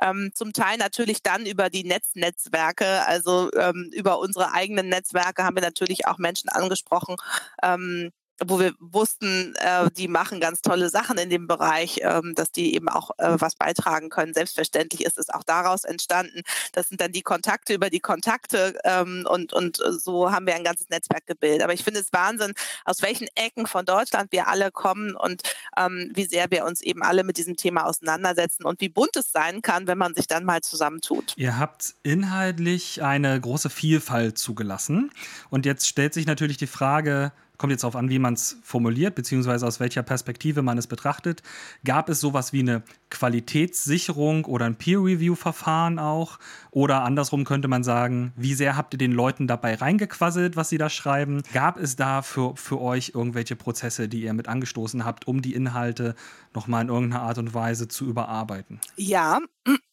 [0.00, 5.56] ähm, zum Teil natürlich dann über die Netznetzwerke, also ähm, über unsere eigenen Netzwerke haben
[5.56, 7.16] wir natürlich auch Menschen angesprochen,
[7.62, 8.10] ähm,
[8.46, 12.74] wo wir wussten, äh, die machen ganz tolle Sachen in dem Bereich, ähm, dass die
[12.74, 14.34] eben auch äh, was beitragen können.
[14.34, 16.42] Selbstverständlich ist es auch daraus entstanden.
[16.72, 20.64] Das sind dann die Kontakte über die Kontakte ähm, und, und so haben wir ein
[20.64, 21.62] ganzes Netzwerk gebildet.
[21.62, 22.52] Aber ich finde es Wahnsinn,
[22.84, 25.42] aus welchen Ecken von Deutschland wir alle kommen und
[25.76, 29.32] ähm, wie sehr wir uns eben alle mit diesem Thema auseinandersetzen und wie bunt es
[29.32, 31.34] sein kann, wenn man sich dann mal zusammentut.
[31.36, 35.10] Ihr habt inhaltlich eine große Vielfalt zugelassen.
[35.50, 39.14] Und jetzt stellt sich natürlich die Frage, kommt jetzt darauf an, wie man es formuliert,
[39.14, 41.42] beziehungsweise aus welcher Perspektive man es betrachtet.
[41.84, 46.38] Gab es sowas wie eine Qualitätssicherung oder ein Peer-Review-Verfahren auch?
[46.70, 50.78] Oder andersrum könnte man sagen, wie sehr habt ihr den Leuten dabei reingequasselt, was sie
[50.78, 51.42] da schreiben?
[51.52, 55.54] Gab es da für, für euch irgendwelche Prozesse, die ihr mit angestoßen habt, um die
[55.54, 56.14] Inhalte
[56.54, 58.80] nochmal in irgendeiner Art und Weise zu überarbeiten?
[58.96, 59.40] Ja,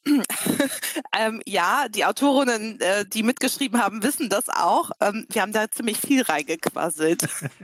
[1.17, 4.91] ähm, ja, die Autorinnen, äh, die mitgeschrieben haben, wissen das auch.
[5.01, 7.27] Ähm, wir haben da ziemlich viel reingequasselt.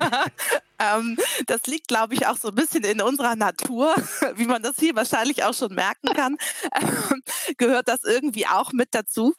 [0.80, 3.96] ähm, das liegt, glaube ich, auch so ein bisschen in unserer Natur,
[4.36, 6.38] wie man das hier wahrscheinlich auch schon merken kann.
[6.74, 7.22] Ähm,
[7.58, 9.34] gehört das irgendwie auch mit dazu.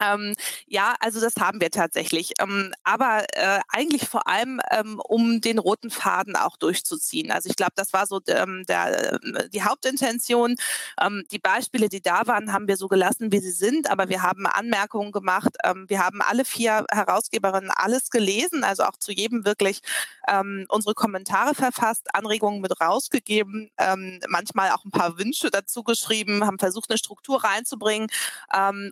[0.00, 0.34] Ähm,
[0.66, 2.32] ja, also das haben wir tatsächlich.
[2.40, 7.30] Ähm, aber äh, eigentlich vor allem, ähm, um den roten Faden auch durchzuziehen.
[7.30, 10.56] Also ich glaube, das war so ähm, der, äh, die Hauptintention.
[11.00, 13.90] Ähm, die Beispiele, die da waren, haben wir so gelassen, wie sie sind.
[13.90, 15.50] Aber wir haben Anmerkungen gemacht.
[15.64, 19.80] Ähm, wir haben alle vier Herausgeberinnen alles gelesen, also auch zu jedem wirklich
[20.68, 23.70] unsere Kommentare verfasst, Anregungen mit rausgegeben,
[24.28, 28.08] manchmal auch ein paar Wünsche dazu geschrieben, haben versucht, eine Struktur reinzubringen.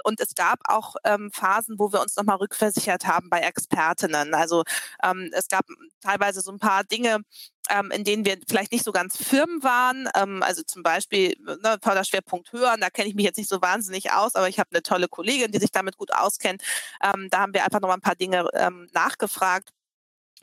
[0.03, 4.35] und es gab auch ähm, Phasen, wo wir uns nochmal rückversichert haben bei Expertinnen.
[4.35, 4.65] Also
[5.03, 5.67] ähm, es gab
[6.01, 7.21] teilweise so ein paar Dinge,
[7.71, 10.09] ähm, in denen wir vielleicht nicht so ganz firm waren.
[10.15, 14.13] Ähm, also zum Beispiel ne, Förderschwerpunkt hören, da kenne ich mich jetzt nicht so wahnsinnig
[14.13, 16.63] aus, aber ich habe eine tolle Kollegin, die sich damit gut auskennt.
[17.03, 19.71] Ähm, da haben wir einfach nochmal ein paar Dinge ähm, nachgefragt.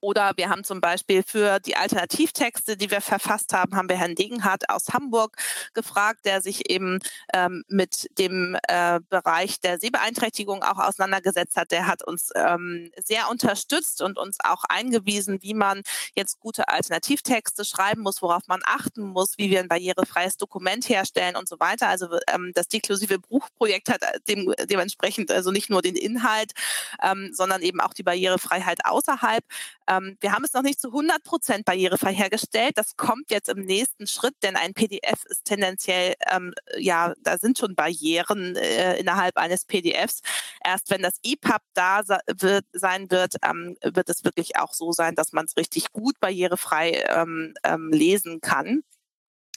[0.04, 4.16] Oder wir haben zum Beispiel für die Alternativtexte, die wir verfasst haben, haben wir Herrn
[4.16, 5.38] Degenhardt aus Hamburg
[5.74, 7.00] gefragt, der sich eben
[7.34, 11.72] ähm, mit dem äh, Bereich der Sehbeeinträchtigung auch auseinandergesetzt hat.
[11.72, 15.84] Der hat uns ähm, sehr unterstützt und uns auch eingewiesen, wie man
[16.16, 21.38] jetzt gute Alternativtexte schreiben muss, worauf man achten muss, wie wir ein barrierefreies Dokument herstellen
[21.38, 21.88] und so weiter.
[21.88, 26.52] Also ähm, das deklusive Buchprojekt hat äh, dem, dementsprechend also nicht nur den Inhalt,
[27.02, 29.46] ähm, sondern eben auch die Barrierefreiheit außerhalb.
[29.97, 32.77] Ähm, wir haben es noch nicht zu 100 Prozent barrierefrei hergestellt.
[32.77, 37.58] Das kommt jetzt im nächsten Schritt, denn ein PDF ist tendenziell, ähm, ja, da sind
[37.58, 40.21] schon Barrieren äh, innerhalb eines PDFs.
[40.63, 42.01] Erst wenn das EPUB da
[42.39, 46.19] wird, sein wird, ähm, wird es wirklich auch so sein, dass man es richtig gut
[46.19, 48.84] barrierefrei ähm, ähm, lesen kann.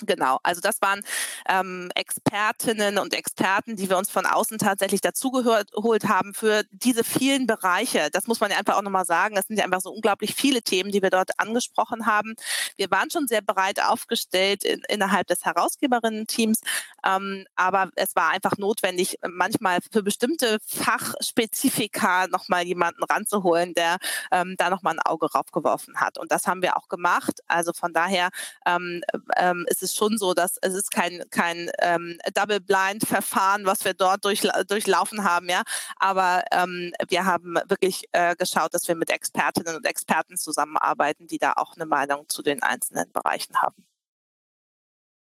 [0.03, 1.01] Genau, also das waren
[1.49, 7.47] ähm, Expertinnen und Experten, die wir uns von außen tatsächlich dazugeholt haben für diese vielen
[7.47, 8.11] Bereiche.
[8.13, 9.39] Das muss man ja einfach auch nochmal sagen.
[9.39, 12.35] Es sind ja einfach so unglaublich viele Themen, die wir dort angesprochen haben.
[12.77, 16.61] Wir waren schon sehr breit aufgestellt in, innerhalb des Herausgeberinnen-Teams,
[17.03, 23.97] ähm, aber es war einfach notwendig, manchmal für bestimmte Fachspezifika nochmal jemanden ranzuholen, der
[24.31, 26.19] ähm, da nochmal ein Auge raufgeworfen hat.
[26.19, 27.41] Und das haben wir auch gemacht.
[27.47, 28.29] Also von daher
[28.67, 29.03] ähm,
[29.37, 33.95] ähm, ist es es schon so, dass es ist kein, kein ähm, Double-Blind-Verfahren, was wir
[33.95, 35.63] dort durch, durchlaufen haben, ja.
[35.97, 41.39] Aber ähm, wir haben wirklich äh, geschaut, dass wir mit Expertinnen und Experten zusammenarbeiten, die
[41.39, 43.87] da auch eine Meinung zu den einzelnen Bereichen haben.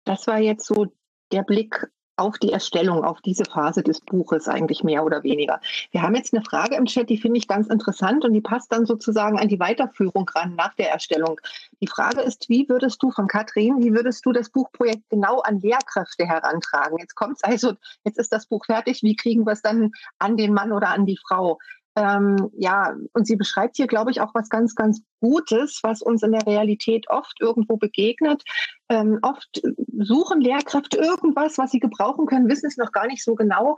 [0.05, 0.87] Das war jetzt so
[1.33, 1.91] der Blick
[2.21, 5.61] auf die Erstellung, auf diese Phase des Buches eigentlich mehr oder weniger.
[5.91, 8.71] Wir haben jetzt eine Frage im Chat, die finde ich ganz interessant und die passt
[8.71, 11.41] dann sozusagen an die Weiterführung ran nach der Erstellung.
[11.81, 15.61] Die Frage ist, wie würdest du von Katrin, wie würdest du das Buchprojekt genau an
[15.61, 16.99] Lehrkräfte herantragen?
[16.99, 17.73] Jetzt kommt es also,
[18.05, 21.07] jetzt ist das Buch fertig, wie kriegen wir es dann an den Mann oder an
[21.07, 21.59] die Frau?
[21.97, 26.23] Ähm, ja, und sie beschreibt hier, glaube ich, auch was ganz, ganz Gutes, was uns
[26.23, 28.43] in der Realität oft irgendwo begegnet.
[28.89, 29.61] Ähm, oft
[29.99, 33.77] suchen Lehrkräfte irgendwas, was sie gebrauchen können, wissen es noch gar nicht so genau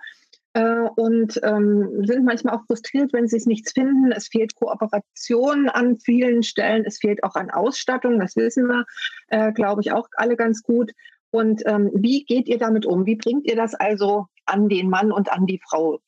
[0.55, 4.13] äh, und ähm, sind manchmal auch frustriert, wenn sie es nichts finden.
[4.13, 8.85] Es fehlt Kooperation an vielen Stellen, es fehlt auch an Ausstattung, das wissen wir,
[9.29, 10.93] äh, glaube ich, auch alle ganz gut.
[11.31, 13.07] Und ähm, wie geht ihr damit um?
[13.07, 15.99] Wie bringt ihr das also an den Mann und an die Frau?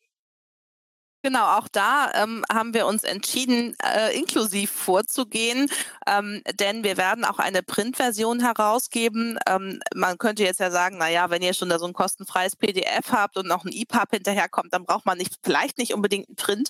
[1.25, 5.71] Genau, auch da ähm, haben wir uns entschieden, äh, inklusiv vorzugehen,
[6.07, 9.39] ähm, denn wir werden auch eine Printversion herausgeben.
[9.49, 12.57] Ähm, man könnte jetzt ja sagen, na ja, wenn ihr schon da so ein kostenfreies
[12.57, 16.37] PDF habt und noch ein EPUB hinterherkommt, dann braucht man nicht, vielleicht nicht unbedingt einen
[16.37, 16.69] Print.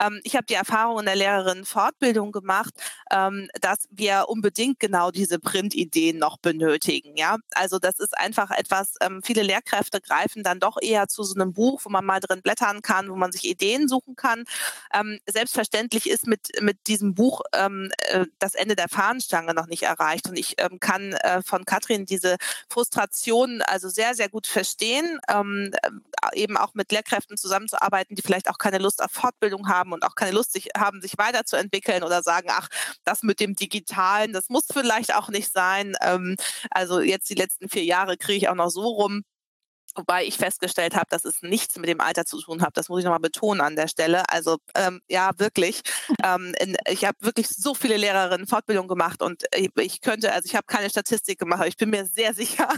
[0.00, 2.74] Ähm, ich habe die Erfahrung in der Lehrerin-Fortbildung gemacht,
[3.10, 7.16] ähm, dass wir unbedingt genau diese Printideen noch benötigen.
[7.16, 8.94] Ja, also das ist einfach etwas.
[9.00, 12.42] Ähm, viele Lehrkräfte greifen dann doch eher zu so einem Buch, wo man mal drin
[12.42, 14.44] blättern kann, wo man sich Ideen suchen kann.
[14.92, 19.82] Ähm, selbstverständlich ist mit, mit diesem Buch ähm, äh, das Ende der Fahnenstange noch nicht
[19.82, 20.28] erreicht.
[20.28, 22.36] Und ich ähm, kann äh, von Katrin diese
[22.68, 25.70] Frustration also sehr, sehr gut verstehen, äh,
[26.34, 30.14] eben auch mit Lehrkräften zusammenzuarbeiten, die vielleicht auch keine Lust auf Fortbildung haben und auch
[30.14, 32.68] keine Lust sich, haben, sich weiterzuentwickeln oder sagen, ach,
[33.04, 35.96] das mit dem Digitalen, das muss vielleicht auch nicht sein.
[36.02, 36.36] Ähm,
[36.70, 39.22] also jetzt die letzten vier Jahre kriege ich auch noch so rum.
[39.96, 42.76] Wobei ich festgestellt habe, dass es nichts mit dem Alter zu tun hat.
[42.76, 44.28] Das muss ich nochmal betonen an der Stelle.
[44.28, 45.82] Also ähm, ja, wirklich.
[46.24, 50.46] Ähm, in, ich habe wirklich so viele Lehrerinnen Fortbildung gemacht und ich, ich könnte, also
[50.46, 52.68] ich habe keine Statistik gemacht, aber ich bin mir sehr sicher,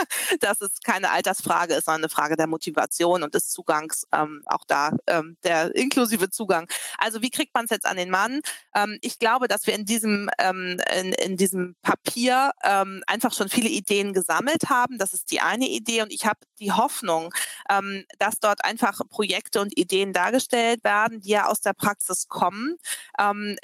[0.40, 4.06] dass es keine Altersfrage ist, sondern eine Frage der Motivation und des Zugangs.
[4.12, 6.68] Ähm, auch da ähm, der inklusive Zugang.
[6.98, 8.40] Also wie kriegt man es jetzt an den Mann?
[8.74, 13.48] Ähm, ich glaube, dass wir in diesem, ähm, in, in diesem Papier ähm, einfach schon
[13.48, 14.98] viele Ideen gesammelt haben.
[14.98, 17.32] Das ist die eine Idee und ich habe die Hoffnung,
[17.70, 22.76] ähm, dass dort einfach Projekte und Ideen dargestellt werden, die ja aus der Praxis kommen,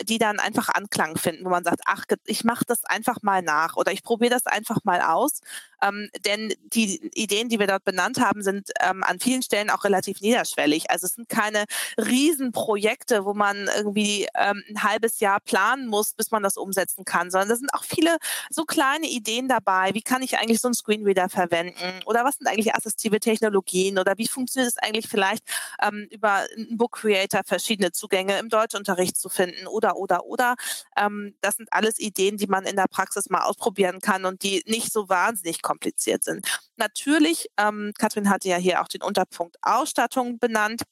[0.03, 3.77] die dann einfach Anklang finden, wo man sagt, ach, ich mache das einfach mal nach
[3.77, 5.40] oder ich probiere das einfach mal aus
[5.83, 9.85] ähm, denn die Ideen, die wir dort benannt haben, sind ähm, an vielen Stellen auch
[9.85, 10.90] relativ niederschwellig.
[10.90, 11.64] Also es sind keine
[11.99, 17.31] Riesenprojekte, wo man irgendwie ähm, ein halbes Jahr planen muss, bis man das umsetzen kann,
[17.31, 18.16] sondern da sind auch viele
[18.51, 19.90] so kleine Ideen dabei.
[19.95, 22.01] Wie kann ich eigentlich so einen Screenreader verwenden?
[22.07, 23.99] Oder was sind eigentlich assistive Technologien?
[23.99, 25.45] Oder wie funktioniert es eigentlich vielleicht
[25.83, 29.66] ähm, über einen Book Creator verschiedene Zugänge im Deutschunterricht zu finden?
[29.66, 30.55] Oder, oder, oder.
[30.97, 34.62] Ähm, das sind alles Ideen, die man in der Praxis mal ausprobieren kann und die
[34.66, 36.47] nicht so wahnsinnig kompliziert sind.
[36.77, 40.83] Natürlich, ähm, Katrin hatte ja hier auch den Unterpunkt Ausstattung benannt.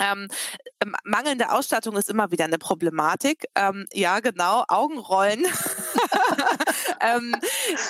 [0.00, 0.28] Ähm,
[0.80, 3.46] ähm, mangelnde Ausstattung ist immer wieder eine Problematik.
[3.54, 5.44] Ähm, ja, genau, Augenrollen.
[7.00, 7.34] ähm,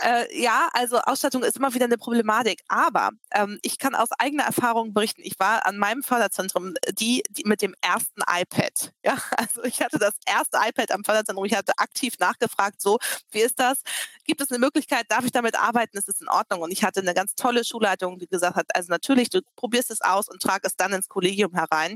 [0.05, 2.63] äh, ja, also Ausstattung ist immer wieder eine Problematik.
[2.69, 7.45] Aber ähm, ich kann aus eigener Erfahrung berichten, ich war an meinem Förderzentrum die, die
[7.45, 8.93] mit dem ersten iPad.
[9.05, 11.45] Ja, also ich hatte das erste iPad am Förderzentrum.
[11.45, 12.99] Ich hatte aktiv nachgefragt, so,
[13.31, 13.83] wie ist das?
[14.25, 15.97] Gibt es eine Möglichkeit, darf ich damit arbeiten?
[15.97, 16.63] Ist es in Ordnung?
[16.63, 20.01] Und ich hatte eine ganz tolle Schulleitung, die gesagt hat, also natürlich, du probierst es
[20.01, 21.96] aus und trag es dann ins Kollegium herein.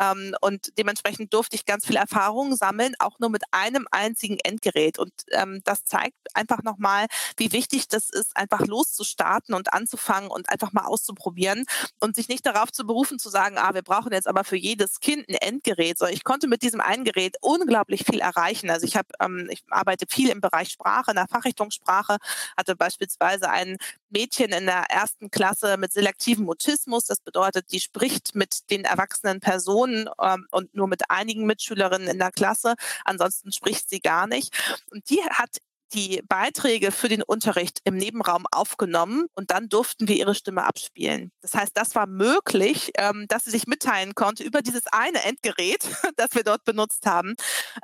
[0.00, 4.98] Ähm, und dementsprechend durfte ich ganz viel Erfahrung sammeln, auch nur mit einem einzigen Endgerät.
[4.98, 10.48] Und ähm, das zeigt einfach nochmal, wie wichtig das ist, einfach loszustarten und anzufangen und
[10.50, 11.64] einfach mal auszuprobieren
[12.00, 15.00] und sich nicht darauf zu berufen, zu sagen, ah, wir brauchen jetzt aber für jedes
[15.00, 15.98] Kind ein Endgerät.
[15.98, 18.70] So, ich konnte mit diesem einen Gerät unglaublich viel erreichen.
[18.70, 22.18] Also ich habe, ähm, ich arbeite viel im Bereich Sprache, in der Fachrichtungssprache,
[22.56, 23.76] hatte beispielsweise ein
[24.10, 27.04] Mädchen in der ersten Klasse mit selektivem Mutismus.
[27.04, 29.73] Das bedeutet, die spricht mit den erwachsenen Personen
[30.22, 32.74] ähm, und nur mit einigen Mitschülerinnen in der Klasse.
[33.04, 34.56] Ansonsten spricht sie gar nicht.
[34.90, 35.58] Und die hat
[35.94, 41.30] die Beiträge für den Unterricht im Nebenraum aufgenommen und dann durften wir ihre Stimme abspielen.
[41.40, 45.82] Das heißt, das war möglich, ähm, dass sie sich mitteilen konnte über dieses eine Endgerät,
[46.16, 47.34] das wir dort benutzt haben,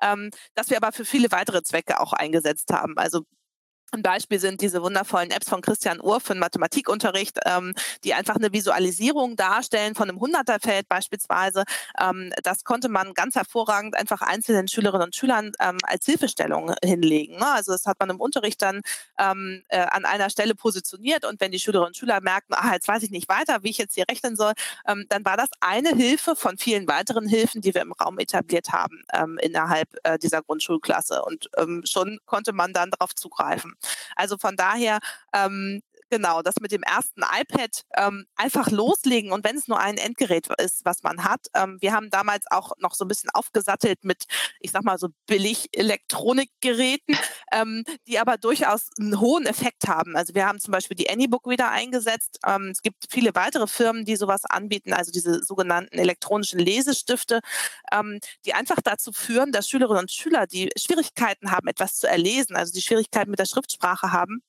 [0.02, 2.94] ähm, das wir aber für viele weitere Zwecke auch eingesetzt haben.
[2.96, 3.22] Also
[3.92, 7.74] ein Beispiel sind diese wundervollen Apps von Christian Uhr für den Mathematikunterricht, ähm,
[8.04, 11.64] die einfach eine Visualisierung darstellen von einem Hunderterfeld beispielsweise.
[12.00, 17.36] Ähm, das konnte man ganz hervorragend einfach einzelnen Schülerinnen und Schülern ähm, als Hilfestellung hinlegen.
[17.36, 17.46] Ne?
[17.46, 18.82] Also das hat man im Unterricht dann
[19.18, 22.86] ähm, äh, an einer Stelle positioniert und wenn die Schülerinnen und Schüler merken, ah, jetzt
[22.86, 24.52] weiß ich nicht weiter, wie ich jetzt hier rechnen soll,
[24.86, 28.70] ähm, dann war das eine Hilfe von vielen weiteren Hilfen, die wir im Raum etabliert
[28.70, 31.22] haben ähm, innerhalb äh, dieser Grundschulklasse.
[31.24, 31.50] Und
[31.84, 33.74] schon konnte man dann darauf zugreifen.
[34.16, 34.98] Also von daher
[35.32, 39.96] ähm, genau, das mit dem ersten iPad ähm, einfach loslegen und wenn es nur ein
[39.96, 41.46] Endgerät ist, was man hat.
[41.54, 44.24] Ähm, wir haben damals auch noch so ein bisschen aufgesattelt mit,
[44.60, 47.16] ich sag mal so billig Elektronikgeräten,
[47.52, 50.16] ähm, die aber durchaus einen hohen Effekt haben.
[50.16, 52.38] Also wir haben zum Beispiel die Anybook wieder eingesetzt.
[52.46, 57.40] Ähm, es gibt viele weitere Firmen, die sowas anbieten, also diese sogenannten elektronischen Lesestifte,
[57.92, 62.56] ähm, die einfach dazu führen, dass Schülerinnen und Schüler, die Schwierigkeiten haben, etwas zu erlesen,
[62.56, 64.42] also die Schwierigkeiten mit der Schriftsprache haben,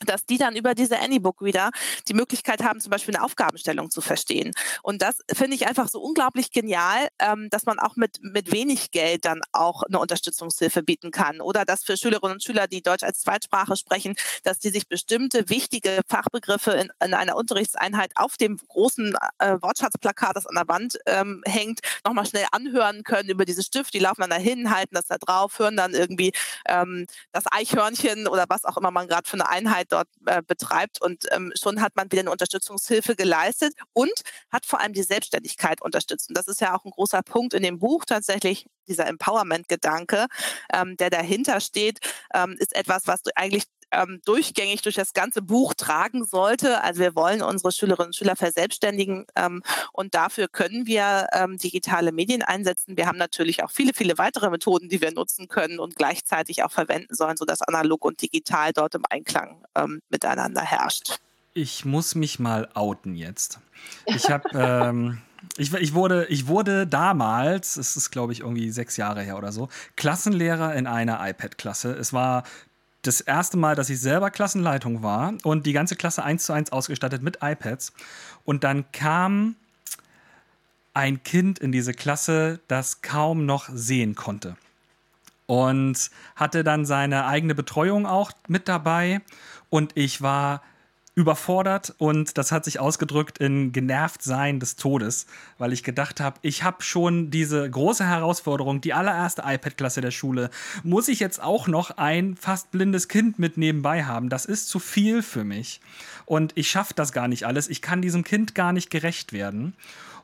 [0.00, 1.70] dass die dann über diese Anybook wieder
[2.08, 4.52] die Möglichkeit haben, zum Beispiel eine Aufgabenstellung zu verstehen.
[4.82, 8.90] Und das finde ich einfach so unglaublich genial, ähm, dass man auch mit, mit wenig
[8.90, 11.40] Geld dann auch eine Unterstützungshilfe bieten kann.
[11.40, 15.48] Oder dass für Schülerinnen und Schüler, die Deutsch als Zweitsprache sprechen, dass die sich bestimmte
[15.48, 20.98] wichtige Fachbegriffe in, in einer Unterrichtseinheit auf dem großen äh, Wortschatzplakat, das an der Wand
[21.06, 23.94] ähm, hängt, nochmal schnell anhören können über diese Stift.
[23.94, 26.32] Die laufen dann dahin, halten das da drauf, hören dann irgendwie
[26.66, 31.00] ähm, das Eichhörnchen oder was auch immer man gerade für eine Einheit dort äh, betreibt.
[31.00, 34.12] Und ähm, schon hat man wieder eine Unterstützungshilfe geleistet und
[34.50, 36.28] hat vor allem die Selbstständigkeit unterstützt.
[36.28, 38.66] Und das ist ja auch ein großer Punkt in dem Buch tatsächlich.
[38.86, 40.26] Dieser Empowerment-Gedanke,
[40.72, 42.00] ähm, der dahinter steht,
[42.34, 43.64] ähm, ist etwas, was eigentlich
[43.96, 46.82] ähm, durchgängig durch das ganze Buch tragen sollte.
[46.82, 52.12] Also wir wollen unsere Schülerinnen und Schüler verselbstständigen ähm, und dafür können wir ähm, digitale
[52.12, 52.96] Medien einsetzen.
[52.96, 56.72] Wir haben natürlich auch viele, viele weitere Methoden, die wir nutzen können und gleichzeitig auch
[56.72, 61.18] verwenden sollen, sodass analog und digital dort im Einklang ähm, miteinander herrscht.
[61.54, 63.60] Ich muss mich mal outen jetzt.
[64.06, 65.18] Ich habe ähm,
[65.56, 69.52] ich, ich, wurde, ich wurde damals, es ist glaube ich irgendwie sechs Jahre her oder
[69.52, 71.92] so, Klassenlehrer in einer iPad-Klasse.
[71.92, 72.44] Es war
[73.06, 76.72] das erste Mal, dass ich selber Klassenleitung war und die ganze Klasse eins zu eins
[76.72, 77.92] ausgestattet mit iPads.
[78.44, 79.56] Und dann kam
[80.94, 84.56] ein Kind in diese Klasse, das kaum noch sehen konnte.
[85.46, 89.20] Und hatte dann seine eigene Betreuung auch mit dabei.
[89.68, 90.62] Und ich war
[91.14, 95.26] überfordert und das hat sich ausgedrückt in genervt sein des Todes,
[95.58, 100.50] weil ich gedacht habe, ich habe schon diese große Herausforderung, die allererste iPad-Klasse der Schule,
[100.82, 104.28] muss ich jetzt auch noch ein fast blindes Kind mit nebenbei haben.
[104.28, 105.80] Das ist zu viel für mich
[106.26, 107.68] und ich schaffe das gar nicht alles.
[107.68, 109.74] Ich kann diesem Kind gar nicht gerecht werden.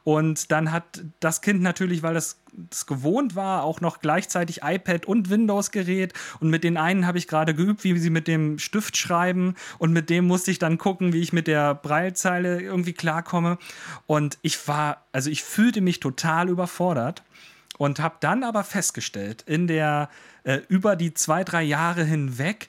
[0.05, 5.07] Und dann hat das Kind natürlich, weil es das gewohnt war, auch noch gleichzeitig iPad
[5.07, 6.13] und Windows-Gerät.
[6.41, 9.55] Und mit den einen habe ich gerade geübt, wie sie mit dem Stift schreiben.
[9.79, 13.59] Und mit dem musste ich dann gucken, wie ich mit der Breilzeile irgendwie klarkomme.
[14.07, 17.23] Und ich war, also ich fühlte mich total überfordert
[17.79, 20.11] und habe dann aber festgestellt, in der,
[20.45, 22.69] äh, über die zwei, drei Jahre hinweg,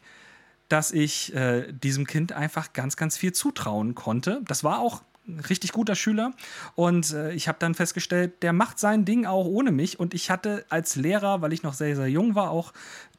[0.69, 4.41] dass ich äh, diesem Kind einfach ganz, ganz viel zutrauen konnte.
[4.45, 5.01] Das war auch
[5.49, 6.33] richtig guter Schüler.
[6.75, 9.99] Und äh, ich habe dann festgestellt, der macht sein Ding auch ohne mich.
[9.99, 12.73] Und ich hatte als Lehrer, weil ich noch sehr, sehr jung war, auch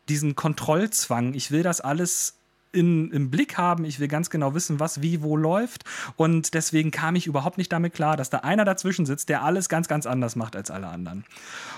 [0.09, 1.35] diesen Kontrollzwang.
[1.35, 2.39] Ich will das alles
[2.73, 3.85] in, im Blick haben.
[3.85, 5.85] Ich will ganz genau wissen, was wie wo läuft.
[6.17, 9.69] Und deswegen kam ich überhaupt nicht damit klar, dass da einer dazwischen sitzt, der alles
[9.69, 11.25] ganz, ganz anders macht als alle anderen.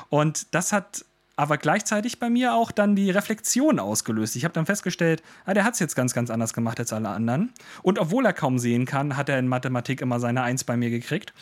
[0.08, 1.04] Und das hat
[1.36, 4.36] aber gleichzeitig bei mir auch dann die Reflexion ausgelöst.
[4.36, 7.08] Ich habe dann festgestellt, ah, der hat es jetzt ganz, ganz anders gemacht als alle
[7.08, 7.52] anderen.
[7.82, 10.90] Und obwohl er kaum sehen kann, hat er in Mathematik immer seine Eins bei mir
[10.90, 11.32] gekriegt.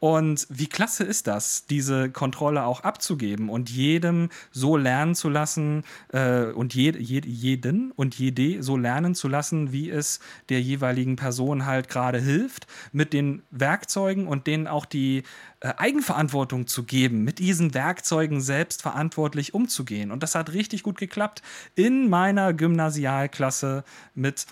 [0.00, 5.84] Und wie klasse ist das, diese Kontrolle auch abzugeben und jedem so lernen zu lassen
[6.12, 11.16] äh, und je, je, jeden und jede so lernen zu lassen, wie es der jeweiligen
[11.16, 15.24] Person halt gerade hilft, mit den Werkzeugen und denen auch die
[15.62, 20.10] Eigenverantwortung zu geben, mit diesen Werkzeugen selbstverantwortlich umzugehen.
[20.10, 21.42] Und das hat richtig gut geklappt
[21.74, 23.84] in meiner Gymnasialklasse
[24.14, 24.46] mit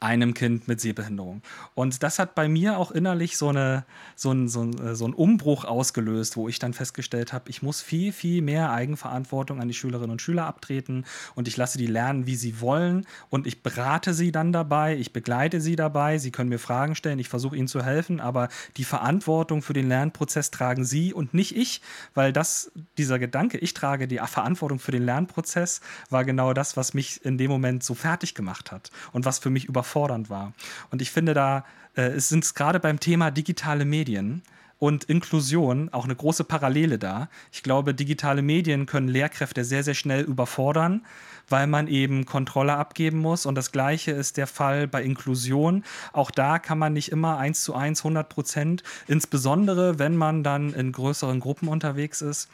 [0.00, 1.42] einem Kind mit Sehbehinderung.
[1.74, 3.84] Und das hat bei mir auch innerlich so, eine,
[4.14, 7.80] so, ein, so, ein, so einen Umbruch ausgelöst, wo ich dann festgestellt habe, ich muss
[7.80, 12.26] viel, viel mehr Eigenverantwortung an die Schülerinnen und Schüler abtreten und ich lasse die lernen,
[12.26, 16.50] wie sie wollen und ich berate sie dann dabei, ich begleite sie dabei, sie können
[16.50, 20.84] mir Fragen stellen, ich versuche ihnen zu helfen, aber die Verantwortung für den Lernprozess tragen
[20.84, 21.80] sie und nicht ich,
[22.14, 25.80] weil das, dieser Gedanke, ich trage die Verantwortung für den Lernprozess,
[26.10, 29.50] war genau das, was mich in dem Moment so fertig gemacht hat und was für
[29.50, 30.52] mich über überfordernd war.
[30.90, 31.64] Und ich finde, da
[31.94, 34.42] äh, sind es gerade beim Thema digitale Medien
[34.78, 37.28] und Inklusion auch eine große Parallele da.
[37.50, 41.06] Ich glaube, digitale Medien können Lehrkräfte sehr, sehr schnell überfordern,
[41.48, 43.46] weil man eben Kontrolle abgeben muss.
[43.46, 45.82] Und das Gleiche ist der Fall bei Inklusion.
[46.12, 50.74] Auch da kann man nicht immer eins zu eins 100 Prozent, insbesondere wenn man dann
[50.74, 52.50] in größeren Gruppen unterwegs ist.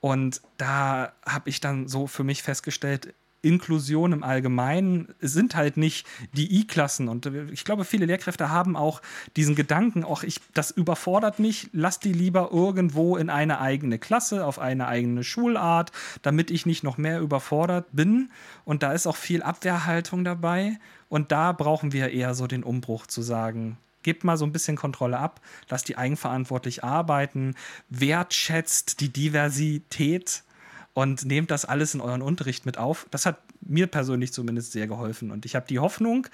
[0.00, 3.12] Und da habe ich dann so für mich festgestellt,
[3.46, 7.08] Inklusion im Allgemeinen sind halt nicht die I-Klassen.
[7.08, 9.02] Und ich glaube, viele Lehrkräfte haben auch
[9.36, 14.44] diesen Gedanken, auch ich, das überfordert mich, lass die lieber irgendwo in eine eigene Klasse,
[14.44, 15.92] auf eine eigene Schulart,
[16.22, 18.30] damit ich nicht noch mehr überfordert bin.
[18.64, 20.78] Und da ist auch viel Abwehrhaltung dabei.
[21.08, 24.76] Und da brauchen wir eher so den Umbruch zu sagen, gebt mal so ein bisschen
[24.76, 27.54] Kontrolle ab, lasst die eigenverantwortlich arbeiten,
[27.88, 30.44] wertschätzt die Diversität
[30.96, 33.06] und nehmt das alles in euren Unterricht mit auf.
[33.10, 36.26] Das hat mir persönlich zumindest sehr geholfen und ich habe die Hoffnung,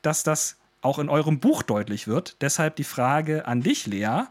[0.00, 2.40] dass das auch in eurem Buch deutlich wird.
[2.40, 4.22] Deshalb die Frage an dich, Lea.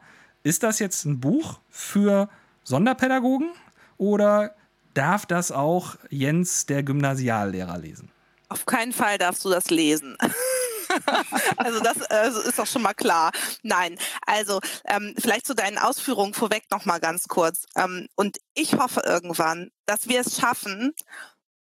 [0.41, 2.27] Ist das jetzt ein Buch für
[2.63, 3.51] Sonderpädagogen
[3.97, 4.55] oder
[4.95, 8.09] darf das auch Jens, der Gymnasiallehrer, lesen?
[8.49, 10.17] Auf keinen Fall darfst du das lesen.
[11.57, 13.31] also das äh, ist doch schon mal klar.
[13.63, 17.65] Nein, also ähm, vielleicht zu deinen Ausführungen vorweg noch mal ganz kurz.
[17.75, 20.93] Ähm, und ich hoffe irgendwann, dass wir es schaffen,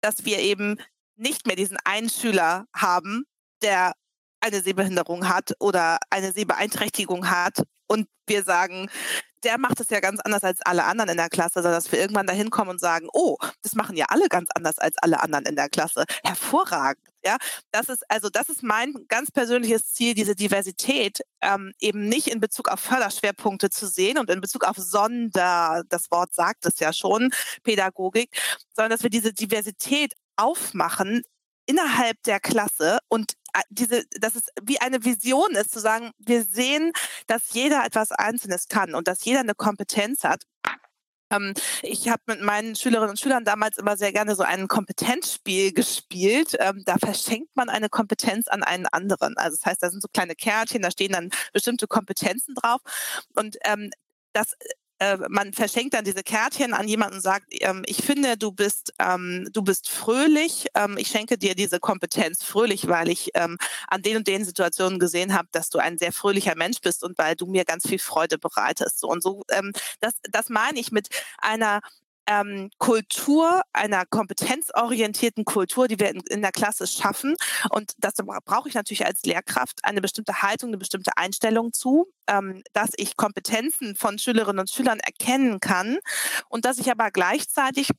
[0.01, 0.77] dass wir eben
[1.15, 3.25] nicht mehr diesen einen Schüler haben,
[3.61, 3.93] der
[4.41, 8.89] eine Sehbehinderung hat oder eine Sehbeeinträchtigung hat und wir sagen,
[9.43, 12.27] der macht es ja ganz anders als alle anderen in der Klasse, sodass wir irgendwann
[12.27, 15.55] dahin kommen und sagen, oh, das machen ja alle ganz anders als alle anderen in
[15.55, 16.05] der Klasse.
[16.23, 17.03] Hervorragend.
[17.25, 17.37] Ja,
[17.71, 22.39] das ist also das ist mein ganz persönliches Ziel, diese Diversität ähm, eben nicht in
[22.39, 26.93] Bezug auf Förderschwerpunkte zu sehen und in Bezug auf Sonder, das Wort sagt es ja
[26.93, 27.31] schon,
[27.63, 28.29] Pädagogik,
[28.73, 31.23] sondern dass wir diese Diversität aufmachen
[31.65, 33.33] innerhalb der Klasse und
[33.69, 36.91] diese, dass es wie eine Vision ist, zu sagen, wir sehen,
[37.27, 40.43] dass jeder etwas Einzelnes kann und dass jeder eine Kompetenz hat.
[41.31, 45.73] Ähm, ich habe mit meinen Schülerinnen und Schülern damals immer sehr gerne so ein Kompetenzspiel
[45.73, 46.55] gespielt.
[46.59, 49.37] Ähm, da verschenkt man eine Kompetenz an einen anderen.
[49.37, 52.81] Also das heißt, da sind so kleine Kärtchen, da stehen dann bestimmte Kompetenzen drauf.
[53.35, 53.91] Und ähm,
[54.33, 54.55] das
[54.99, 58.93] äh, man verschenkt dann diese Kärtchen an jemanden und sagt, ähm, ich finde, du bist,
[58.99, 60.67] ähm, du bist fröhlich.
[60.75, 64.99] Ähm, ich schenke dir diese Kompetenz fröhlich, weil ich ähm, an den und den Situationen
[64.99, 67.99] gesehen habe, dass du ein sehr fröhlicher Mensch bist und weil du mir ganz viel
[67.99, 68.99] Freude bereitest.
[68.99, 69.71] So und so, ähm,
[70.01, 71.81] das, das meine ich mit einer
[72.29, 77.35] ähm, Kultur, einer kompetenzorientierten Kultur, die wir in, in der Klasse schaffen.
[77.71, 82.61] Und dazu brauche ich natürlich als Lehrkraft eine bestimmte Haltung, eine bestimmte Einstellung zu, ähm,
[82.73, 85.97] dass ich Kompetenzen von Schülerinnen und Schülern erkennen kann
[86.49, 87.89] und dass ich aber gleichzeitig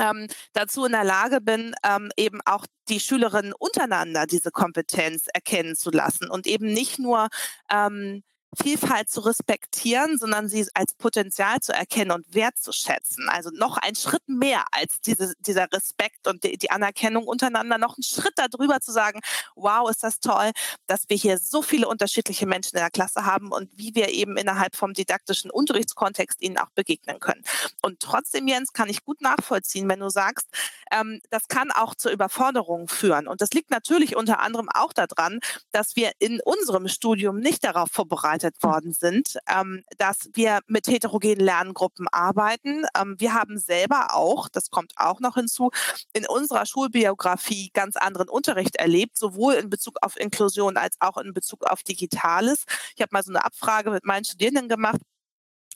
[0.00, 5.76] ähm, dazu in der Lage bin, ähm, eben auch die Schülerinnen untereinander diese Kompetenz erkennen
[5.76, 7.28] zu lassen und eben nicht nur
[7.70, 8.24] ähm,
[8.60, 13.28] Vielfalt zu respektieren, sondern sie als Potenzial zu erkennen und wertzuschätzen.
[13.28, 17.96] Also noch ein Schritt mehr als diese, dieser Respekt und die, die Anerkennung untereinander, noch
[17.96, 19.20] einen Schritt darüber zu sagen,
[19.56, 20.50] wow, ist das toll,
[20.86, 24.36] dass wir hier so viele unterschiedliche Menschen in der Klasse haben und wie wir eben
[24.36, 27.42] innerhalb vom didaktischen Unterrichtskontext ihnen auch begegnen können.
[27.80, 30.48] Und trotzdem, Jens, kann ich gut nachvollziehen, wenn du sagst,
[30.90, 33.28] ähm, das kann auch zur Überforderung führen.
[33.28, 35.40] Und das liegt natürlich unter anderem auch daran,
[35.70, 40.86] dass wir in unserem Studium nicht darauf vorbereitet vorbereitet worden sind, ähm, dass wir mit
[40.86, 42.84] heterogenen Lerngruppen arbeiten.
[42.96, 45.70] Ähm, wir haben selber auch, das kommt auch noch hinzu,
[46.12, 51.32] in unserer Schulbiografie ganz anderen Unterricht erlebt, sowohl in Bezug auf Inklusion als auch in
[51.32, 52.64] Bezug auf Digitales.
[52.96, 55.00] Ich habe mal so eine Abfrage mit meinen Studierenden gemacht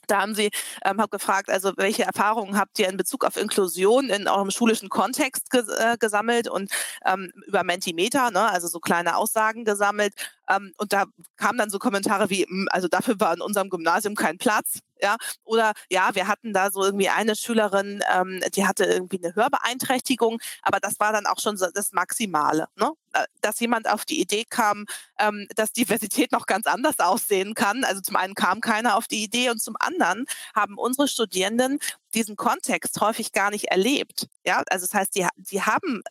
[0.07, 0.51] da haben Sie
[0.85, 4.87] ähm, hab gefragt, also welche Erfahrungen habt ihr in Bezug auf Inklusion in eurem schulischen
[4.87, 6.71] Kontext ges äh, gesammelt und
[7.05, 10.13] ähm, über Mentimeter, ne, also so kleine Aussagen gesammelt.
[10.49, 14.37] Ähm, und da kamen dann so Kommentare wie, also dafür war in unserem Gymnasium kein
[14.37, 14.79] Platz.
[14.99, 19.35] Ja, oder ja, wir hatten da so irgendwie eine Schülerin, ähm, die hatte irgendwie eine
[19.35, 22.93] Hörbeeinträchtigung, aber das war dann auch schon so das Maximale, ne?
[23.13, 24.85] Äh, dass jemand auf die Idee kam,
[25.19, 27.83] ähm, dass Diversität noch ganz anders aussehen kann.
[27.83, 30.25] Also zum einen kam keiner auf die Idee und zum anderen
[30.55, 31.79] haben unsere Studierenden
[32.13, 34.27] diesen Kontext häufig gar nicht erlebt.
[34.45, 36.01] Ja, also das heißt, die, die haben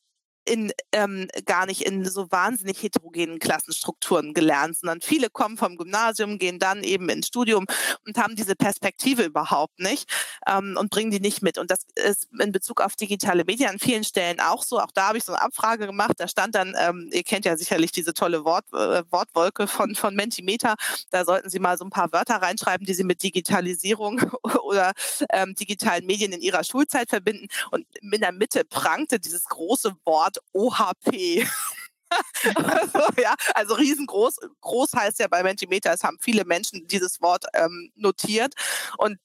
[0.48, 6.38] in, ähm, gar nicht in so wahnsinnig heterogenen Klassenstrukturen gelernt, sondern viele kommen vom Gymnasium,
[6.38, 7.66] gehen dann eben ins Studium
[8.06, 10.08] und haben diese Perspektive überhaupt nicht
[10.46, 11.58] ähm, und bringen die nicht mit.
[11.58, 14.78] Und das ist in Bezug auf digitale Medien an vielen Stellen auch so.
[14.80, 16.14] Auch da habe ich so eine Abfrage gemacht.
[16.18, 20.14] Da stand dann, ähm, ihr kennt ja sicherlich diese tolle Wort, äh, Wortwolke von, von
[20.14, 20.76] Mentimeter.
[21.10, 24.20] Da sollten Sie mal so ein paar Wörter reinschreiben, die Sie mit Digitalisierung
[24.62, 24.92] oder
[25.30, 27.48] ähm, digitalen Medien in Ihrer Schulzeit verbinden.
[27.70, 31.46] Und in der Mitte prangte dieses große Wort OHP.
[32.54, 34.36] also, ja, also riesengroß.
[34.60, 38.54] Groß heißt ja bei Mentimeter, es haben viele Menschen dieses Wort ähm, notiert.
[38.98, 39.18] Und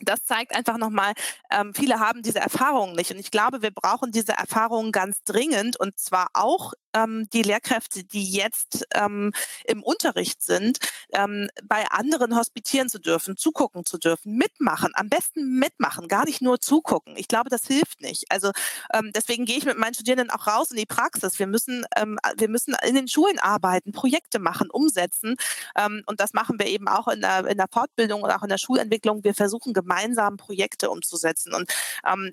[0.00, 1.12] das zeigt einfach nochmal,
[1.50, 3.10] ähm, viele haben diese Erfahrungen nicht.
[3.10, 8.04] Und ich glaube, wir brauchen diese Erfahrungen ganz dringend und zwar auch ähm, die Lehrkräfte,
[8.04, 9.32] die jetzt ähm,
[9.64, 10.78] im Unterricht sind,
[11.12, 16.42] ähm, bei anderen hospitieren zu dürfen, zugucken zu dürfen, mitmachen, am besten mitmachen, gar nicht
[16.42, 17.14] nur zugucken.
[17.16, 18.24] Ich glaube, das hilft nicht.
[18.30, 18.50] Also
[18.92, 21.38] ähm, deswegen gehe ich mit meinen Studierenden auch raus in die Praxis.
[21.38, 25.36] Wir müssen, ähm, wir müssen in den Schulen arbeiten, Projekte machen, umsetzen.
[25.76, 28.48] Ähm, und das machen wir eben auch in der, in der Fortbildung und auch in
[28.48, 29.24] der Schulentwicklung.
[29.24, 31.54] Wir versuchen gemeinsam Projekte umzusetzen.
[31.54, 31.70] Und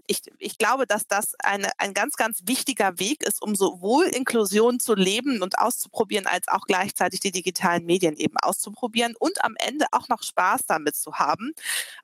[0.08, 4.47] ich, ich glaube, dass das eine, ein ganz, ganz wichtiger Weg ist, um sowohl Inklusion
[4.48, 9.56] Inklusion zu leben und auszuprobieren, als auch gleichzeitig die digitalen Medien eben auszuprobieren und am
[9.58, 11.54] Ende auch noch Spaß damit zu haben.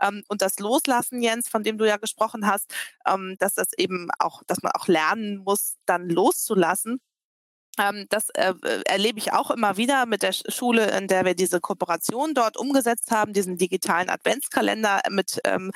[0.02, 2.74] Ähm, und das Loslassen, Jens, von dem du ja gesprochen hast,
[3.08, 7.00] ähm, dass das eben auch, dass man auch lernen muss, dann loszulassen
[7.80, 8.54] Ähm, das äh,
[8.86, 13.12] erlebe ich auch immer wieder mit der Schule, in der wir diese Kooperation dort umgesetzt
[13.12, 15.72] haben, diesen digitalen Adventskalender mit ähm,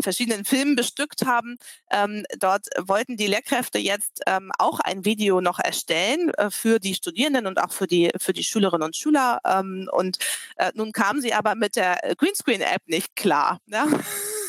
[0.00, 1.56] verschiedenen Filmen bestückt haben.
[1.90, 6.94] Ähm, dort wollten die Lehrkräfte jetzt ähm, auch ein Video noch erstellen äh, für die
[6.94, 9.40] Studierenden und auch für die, für die Schülerinnen und Schüler.
[9.46, 10.18] Ähm, und
[10.56, 13.60] äh, nun kamen sie aber mit der Greenscreen-App nicht klar.
[13.66, 13.86] Ne?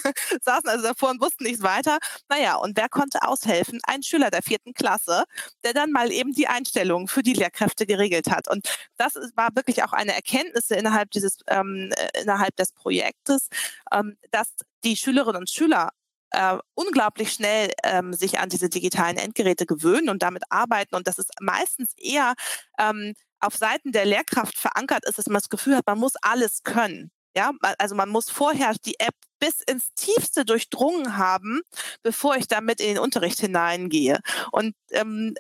[0.42, 1.98] saßen also davor und wussten nichts weiter.
[2.30, 3.80] Naja, und wer konnte aushelfen?
[3.84, 5.26] Ein Schüler der vierten Klasse,
[5.64, 8.48] der dann mal eben die Einstellungen für die Lehrkräfte geregelt hat.
[8.50, 13.50] Und das war wirklich auch eine Erkenntnis innerhalb dieses, ähm, äh, innerhalb des Projektes,
[13.92, 14.50] ähm, dass
[14.84, 15.90] die Schülerinnen und Schüler
[16.32, 21.18] äh, unglaublich schnell ähm, sich an diese digitalen Endgeräte gewöhnen und damit arbeiten und dass
[21.18, 22.34] es meistens eher
[22.78, 26.64] ähm, auf Seiten der Lehrkraft verankert ist, dass man das Gefühl hat, man muss alles
[26.64, 27.12] können.
[27.36, 31.62] Ja, also man muss vorher die App bis ins Tiefste durchdrungen haben,
[32.04, 34.20] bevor ich damit in den Unterricht hineingehe.
[34.52, 35.36] Und ähm,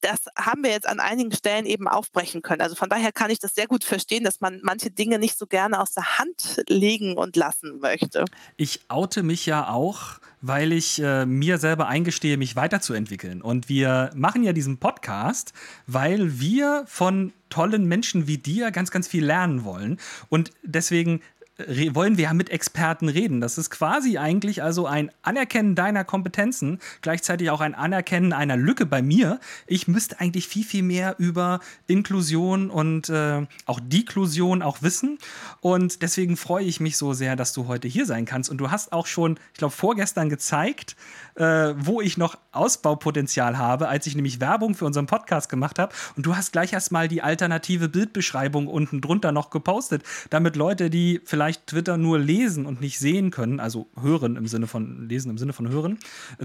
[0.00, 2.62] das haben wir jetzt an einigen Stellen eben aufbrechen können.
[2.62, 5.46] Also von daher kann ich das sehr gut verstehen, dass man manche Dinge nicht so
[5.46, 8.24] gerne aus der Hand legen und lassen möchte.
[8.56, 13.42] Ich oute mich ja auch, weil ich äh, mir selber eingestehe, mich weiterzuentwickeln.
[13.42, 15.52] Und wir machen ja diesen Podcast,
[15.86, 19.98] weil wir von tollen Menschen wie dir ganz, ganz viel lernen wollen.
[20.28, 21.20] Und deswegen
[21.58, 23.40] wollen wir ja mit Experten reden.
[23.40, 28.84] Das ist quasi eigentlich also ein Anerkennen deiner Kompetenzen, gleichzeitig auch ein Anerkennen einer Lücke
[28.84, 29.40] bei mir.
[29.66, 35.18] Ich müsste eigentlich viel, viel mehr über Inklusion und äh, auch Deklusion auch wissen.
[35.60, 38.50] Und deswegen freue ich mich so sehr, dass du heute hier sein kannst.
[38.50, 40.94] Und du hast auch schon, ich glaube, vorgestern gezeigt,
[41.36, 45.94] äh, wo ich noch Ausbaupotenzial habe, als ich nämlich Werbung für unseren Podcast gemacht habe.
[46.16, 51.20] Und du hast gleich erstmal die alternative Bildbeschreibung unten drunter noch gepostet, damit Leute, die
[51.24, 55.38] vielleicht Twitter nur lesen und nicht sehen können, also hören im Sinne von lesen im
[55.38, 55.98] Sinne von hören,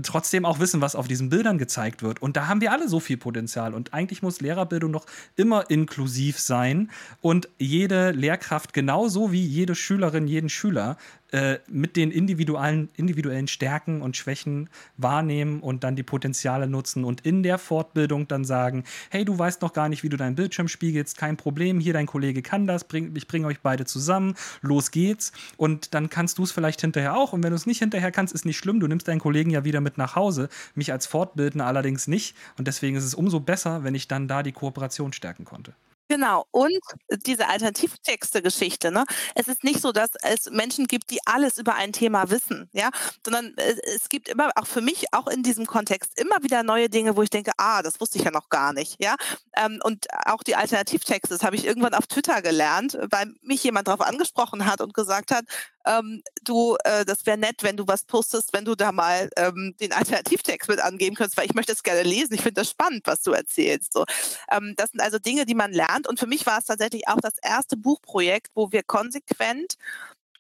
[0.04, 2.22] trotzdem auch wissen, was auf diesen Bildern gezeigt wird.
[2.22, 3.74] Und da haben wir alle so viel Potenzial.
[3.74, 6.90] Und eigentlich muss Lehrerbildung noch immer inklusiv sein
[7.22, 10.98] und jede Lehrkraft genauso wie jede Schülerin, jeden Schüler
[11.32, 17.22] äh, mit den individuellen, individuellen Stärken und Schwächen wahrnehmen und dann die Potenziale nutzen und
[17.22, 20.68] in der Fortbildung dann sagen, hey, du weißt noch gar nicht, wie du deinen Bildschirm
[20.68, 24.92] spiegelst, kein Problem, hier dein Kollege kann das, bring, ich bringe euch beide zusammen, los
[24.92, 25.32] geht's.
[25.58, 27.34] Und dann kannst du es vielleicht hinterher auch.
[27.34, 29.64] Und wenn du es nicht hinterher kannst, ist nicht schlimm, du nimmst deinen Kollegen ja
[29.64, 32.36] wieder mit nach Hause, mich als Fortbildner allerdings nicht.
[32.58, 35.74] Und deswegen ist es umso besser, wenn ich dann da die Kooperation stärken konnte.
[36.12, 36.46] Genau.
[36.52, 36.78] Und
[37.26, 39.06] diese Alternativtexte-Geschichte, ne?
[39.34, 42.90] Es ist nicht so, dass es Menschen gibt, die alles über ein Thema wissen, ja,
[43.26, 47.16] sondern es gibt immer, auch für mich, auch in diesem Kontext, immer wieder neue Dinge,
[47.16, 49.16] wo ich denke, ah, das wusste ich ja noch gar nicht, ja.
[49.56, 53.88] Ähm, und auch die Alternativtexte, das habe ich irgendwann auf Twitter gelernt, weil mich jemand
[53.88, 55.46] darauf angesprochen hat und gesagt hat,
[55.86, 59.76] ähm, du, äh, das wäre nett, wenn du was postest, wenn du da mal ähm,
[59.80, 62.34] den Alternativtext mit angeben könntest, weil ich möchte es gerne lesen.
[62.34, 63.94] Ich finde das spannend, was du erzählst.
[63.94, 64.06] So,
[64.52, 66.08] ähm, das sind also Dinge, die man lernt.
[66.08, 69.76] Und für mich war es tatsächlich auch das erste Buchprojekt, wo wir konsequent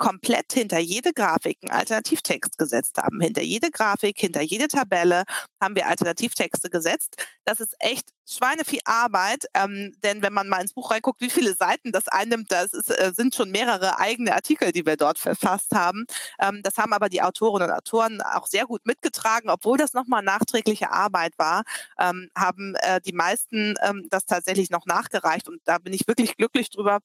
[0.02, 3.22] komplett hinter jede Grafik einen Alternativtext gesetzt haben.
[3.22, 5.26] Hinter jede Grafik, hinter jede Tabelle
[5.62, 7.24] haben wir Alternativtexte gesetzt.
[7.46, 11.54] Das ist echt schweineviel Arbeit, ähm, denn wenn man mal ins Buch reinguckt, wie viele
[11.54, 15.76] Seiten das einnimmt, das ist, äh, sind schon mehrere eigene Artikel, die wir dort verfasst
[15.76, 16.06] haben.
[16.40, 20.24] Ähm, das haben aber die Autorinnen und Autoren auch sehr gut mitgetragen, obwohl das nochmal
[20.24, 21.62] nachträgliche Arbeit war,
[22.00, 26.38] ähm, haben äh, die meisten ähm, das tatsächlich noch nachgereicht und da bin ich wirklich
[26.38, 27.02] glücklich drüber,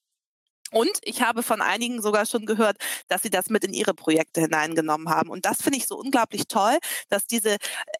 [0.73, 2.77] und ich habe von einigen sogar schon gehört,
[3.09, 5.31] dass sie das mit in ihre Projekte hineingenommen haben.
[5.31, 7.59] Und das finde ich so unglaublich toll, dass diese äh,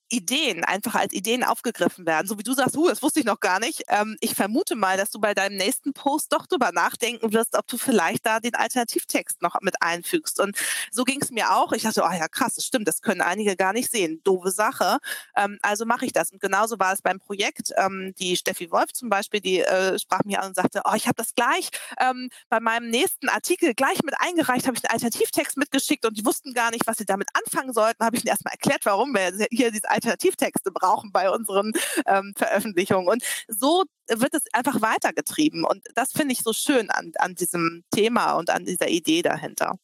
[0.09, 2.27] Ideen einfach als Ideen aufgegriffen werden.
[2.27, 3.83] So wie du sagst, uh, das wusste ich noch gar nicht.
[3.89, 7.67] Ähm, ich vermute mal, dass du bei deinem nächsten Post doch drüber nachdenken wirst, ob
[7.67, 10.41] du vielleicht da den Alternativtext noch mit einfügst.
[10.41, 10.57] Und
[10.91, 11.73] so ging es mir auch.
[11.73, 14.21] Ich dachte, oh ja, krass, das stimmt, das können einige gar nicht sehen.
[14.25, 14.99] Doofe Sache.
[15.37, 16.31] Ähm, also mache ich das.
[16.31, 17.73] Und genauso war es beim Projekt.
[17.77, 21.07] Ähm, die Steffi Wolf zum Beispiel, die äh, sprach mir an und sagte, oh, ich
[21.07, 25.59] habe das gleich ähm, bei meinem nächsten Artikel gleich mit eingereicht, habe ich einen Alternativtext
[25.59, 28.03] mitgeschickt und die wussten gar nicht, was sie damit anfangen sollten.
[28.03, 31.73] Habe ich ihnen erstmal erklärt, warum wir hier diese Alternativtexte brauchen bei unseren
[32.07, 33.09] ähm, Veröffentlichungen.
[33.09, 35.65] Und so wird es einfach weitergetrieben.
[35.65, 39.79] Und das finde ich so schön an, an diesem Thema und an dieser Idee dahinter.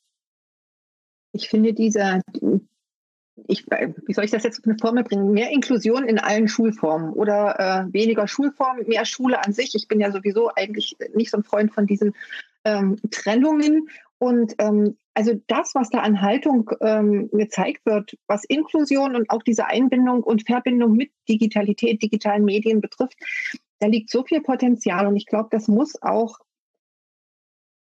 [1.33, 2.23] Ich finde dieser,
[3.49, 5.33] ich, wie soll ich das jetzt auf eine Formel bringen?
[5.33, 9.75] Mehr Inklusion in allen Schulformen oder äh, weniger Schulformen, mehr Schule an sich.
[9.75, 12.15] Ich bin ja sowieso eigentlich nicht so ein Freund von diesen
[12.65, 13.89] ähm, Trennungen.
[14.19, 19.43] Und ähm, also das, was da an Haltung ähm, gezeigt wird, was Inklusion und auch
[19.43, 23.19] diese Einbindung und Verbindung mit Digitalität, digitalen Medien betrifft,
[23.81, 25.07] da liegt so viel Potenzial.
[25.07, 26.39] Und ich glaube, das muss auch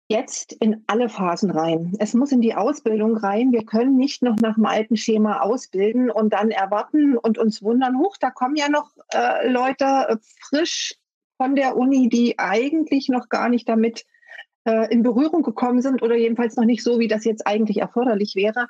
[0.09, 1.95] jetzt in alle Phasen rein.
[1.99, 3.53] Es muss in die Ausbildung rein.
[3.53, 7.99] Wir können nicht noch nach dem alten Schema ausbilden und dann erwarten und uns wundern,
[7.99, 10.95] hoch, da kommen ja noch äh, Leute äh, frisch
[11.39, 14.05] von der Uni, die eigentlich noch gar nicht damit
[14.67, 18.35] äh, in Berührung gekommen sind oder jedenfalls noch nicht so, wie das jetzt eigentlich erforderlich
[18.35, 18.67] wäre.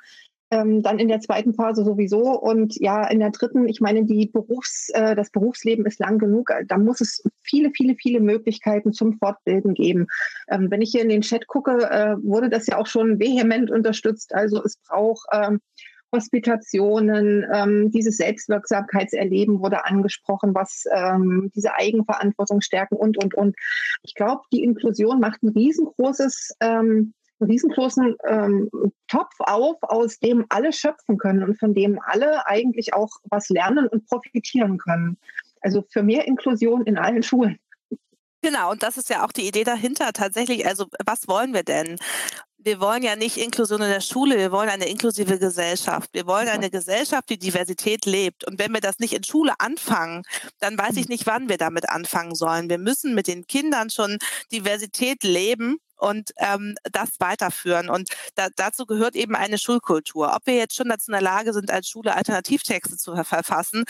[0.49, 4.27] Ähm, dann in der zweiten Phase sowieso und ja, in der dritten, ich meine, die
[4.27, 6.53] Berufs, äh, das Berufsleben ist lang genug.
[6.67, 10.07] Da muss es viele, viele, viele Möglichkeiten zum Fortbilden geben.
[10.49, 13.69] Ähm, wenn ich hier in den Chat gucke, äh, wurde das ja auch schon vehement
[13.69, 14.33] unterstützt.
[14.33, 15.59] Also es braucht ähm,
[16.13, 23.55] Hospitationen, ähm, dieses Selbstwirksamkeitserleben wurde angesprochen, was ähm, diese Eigenverantwortung stärken und, und, und.
[24.03, 28.69] Ich glaube, die Inklusion macht ein riesengroßes ähm, einen riesengroßen ähm,
[29.07, 33.87] Topf auf, aus dem alle schöpfen können und von dem alle eigentlich auch was lernen
[33.87, 35.17] und profitieren können.
[35.61, 37.59] Also für mehr Inklusion in allen Schulen.
[38.41, 40.65] Genau, und das ist ja auch die Idee dahinter tatsächlich.
[40.65, 41.97] Also was wollen wir denn?
[42.67, 46.09] Wir wollen ja nicht Inklusion in der Schule, wir wollen eine inklusive Gesellschaft.
[46.11, 48.45] Wir wollen eine Gesellschaft, die Diversität lebt.
[48.45, 50.23] Und wenn wir das nicht in Schule anfangen,
[50.59, 51.13] dann weiß ich mhm.
[51.13, 52.69] nicht, wann wir damit anfangen sollen.
[52.69, 54.17] Wir müssen mit den Kindern schon
[54.51, 57.89] Diversität leben und ähm, das weiterführen.
[57.89, 60.33] Und da, dazu gehört eben eine Schulkultur.
[60.35, 63.85] Ob wir jetzt schon dazu in der Lage sind, als Schule Alternativtexte zu verfassen,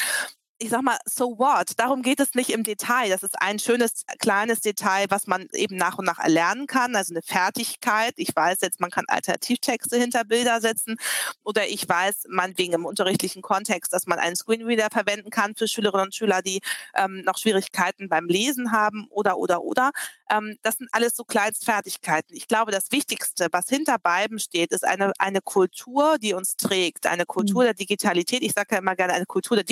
[0.59, 1.73] ich sag mal, so what?
[1.77, 3.09] Darum geht es nicht im Detail.
[3.09, 7.13] Das ist ein schönes kleines Detail, was man eben nach und nach erlernen kann, also
[7.13, 8.13] eine Fertigkeit.
[8.17, 10.97] Ich weiß jetzt, man kann Alternativtexte hinter Bilder setzen
[11.43, 15.67] oder ich weiß, man wegen im unterrichtlichen Kontext, dass man einen Screenreader verwenden kann für
[15.67, 16.61] Schülerinnen und Schüler, die
[16.95, 19.91] ähm, noch Schwierigkeiten beim Lesen haben oder oder oder.
[20.31, 22.35] Ähm, das sind alles so Kleinstfertigkeiten.
[22.35, 27.05] Ich glaube, das Wichtigste, was hinter beiden steht, ist eine, eine Kultur, die uns trägt,
[27.05, 27.67] eine Kultur mhm.
[27.67, 28.41] der Digitalität.
[28.41, 29.63] Ich sage ja immer gerne eine Kultur der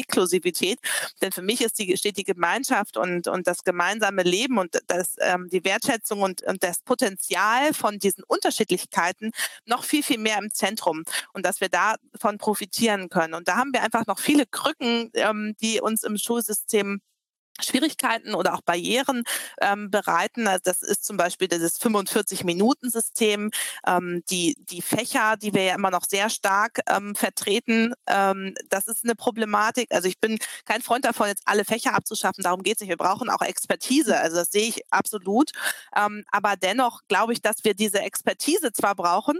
[0.76, 4.80] Deklusivität, denn für mich ist die, steht die Gemeinschaft und, und das gemeinsame Leben und
[4.88, 9.32] das, ähm, die Wertschätzung und, und das Potenzial von diesen Unterschiedlichkeiten
[9.66, 11.04] noch viel, viel mehr im Zentrum
[11.34, 13.34] und dass wir davon profitieren können.
[13.34, 17.02] Und da haben wir einfach noch viele Krücken, ähm, die uns im Schulsystem
[17.62, 19.24] Schwierigkeiten oder auch Barrieren
[19.62, 20.48] ähm, bereiten.
[20.48, 23.52] Also das ist zum Beispiel dieses 45-Minuten-System,
[23.88, 27.94] ähm, die, die Fächer, die wir ja immer noch sehr stark ähm, vertreten.
[28.08, 29.92] Ähm, das ist eine Problematik.
[29.92, 32.44] Also ich bin kein Freund davon, jetzt alle Fächer abzuschaffen.
[32.44, 32.90] Darum geht es nicht.
[32.90, 34.18] Wir brauchen auch Expertise.
[34.18, 35.52] Also das sehe ich absolut.
[35.96, 39.40] Ähm, aber dennoch glaube ich, dass wir diese Expertise zwar brauchen,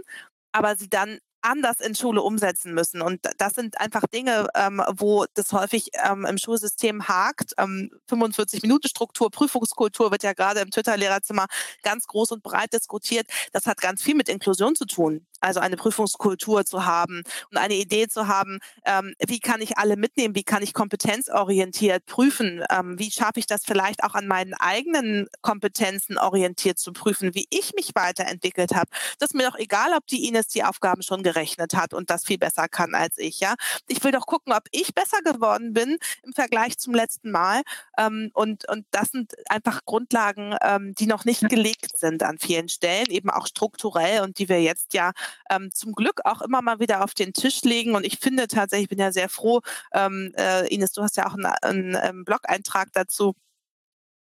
[0.52, 3.00] aber sie dann anders in Schule umsetzen müssen.
[3.00, 7.52] Und das sind einfach Dinge, ähm, wo das häufig ähm, im Schulsystem hakt.
[7.58, 11.46] Ähm, 45-Minuten-Struktur, Prüfungskultur wird ja gerade im Twitter-Lehrerzimmer
[11.82, 13.26] ganz groß und breit diskutiert.
[13.52, 17.74] Das hat ganz viel mit Inklusion zu tun also eine Prüfungskultur zu haben und eine
[17.74, 22.98] Idee zu haben, ähm, wie kann ich alle mitnehmen, wie kann ich kompetenzorientiert prüfen, ähm,
[22.98, 27.72] wie schaffe ich das vielleicht auch an meinen eigenen Kompetenzen orientiert zu prüfen, wie ich
[27.74, 28.90] mich weiterentwickelt habe.
[29.18, 32.24] Das ist mir doch egal, ob die Ines die Aufgaben schon gerechnet hat und das
[32.24, 33.40] viel besser kann als ich.
[33.40, 33.54] Ja,
[33.88, 37.62] ich will doch gucken, ob ich besser geworden bin im Vergleich zum letzten Mal.
[37.98, 42.68] Ähm, und und das sind einfach Grundlagen, ähm, die noch nicht gelegt sind an vielen
[42.68, 45.12] Stellen, eben auch strukturell und die wir jetzt ja
[45.50, 47.94] ähm, zum Glück auch immer mal wieder auf den Tisch legen.
[47.94, 49.60] Und ich finde tatsächlich, ich bin ja sehr froh,
[49.92, 53.34] ähm, äh, Ines, du hast ja auch einen, einen, einen Blog-Eintrag dazu.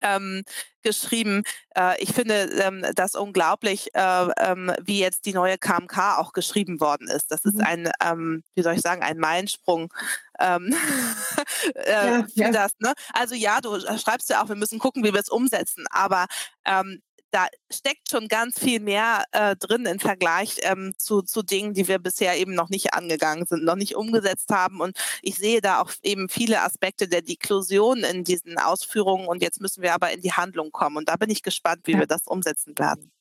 [0.06, 0.44] Ähm,
[0.84, 1.44] geschrieben.
[1.76, 6.80] Äh, ich finde ähm, das unglaublich, äh, ähm, wie jetzt die neue KMK auch geschrieben
[6.80, 7.32] worden ist.
[7.32, 7.62] Das ist mhm.
[7.62, 9.92] ein, ähm, wie soll ich sagen, ein Meilensprung
[10.40, 10.76] ähm,
[11.76, 12.52] äh, ja, für ja.
[12.52, 12.74] das.
[12.80, 12.94] Ne?
[13.14, 15.86] Also ja, du schreibst ja auch, wir müssen gucken, wie wir es umsetzen.
[15.90, 16.26] Aber
[16.66, 17.02] ähm,
[17.34, 21.88] da steckt schon ganz viel mehr äh, drin im Vergleich ähm, zu, zu Dingen, die
[21.88, 24.82] wir bisher eben noch nicht angegangen sind, noch nicht umgesetzt haben.
[24.82, 29.28] Und ich sehe da auch eben viele Aspekte der Deklusion in diesen Ausführungen.
[29.28, 30.98] Und jetzt müssen wir aber in die Handlung kommen.
[30.98, 32.00] Und da bin ich gespannt, wie ja.
[32.00, 33.12] wir das umsetzen werden.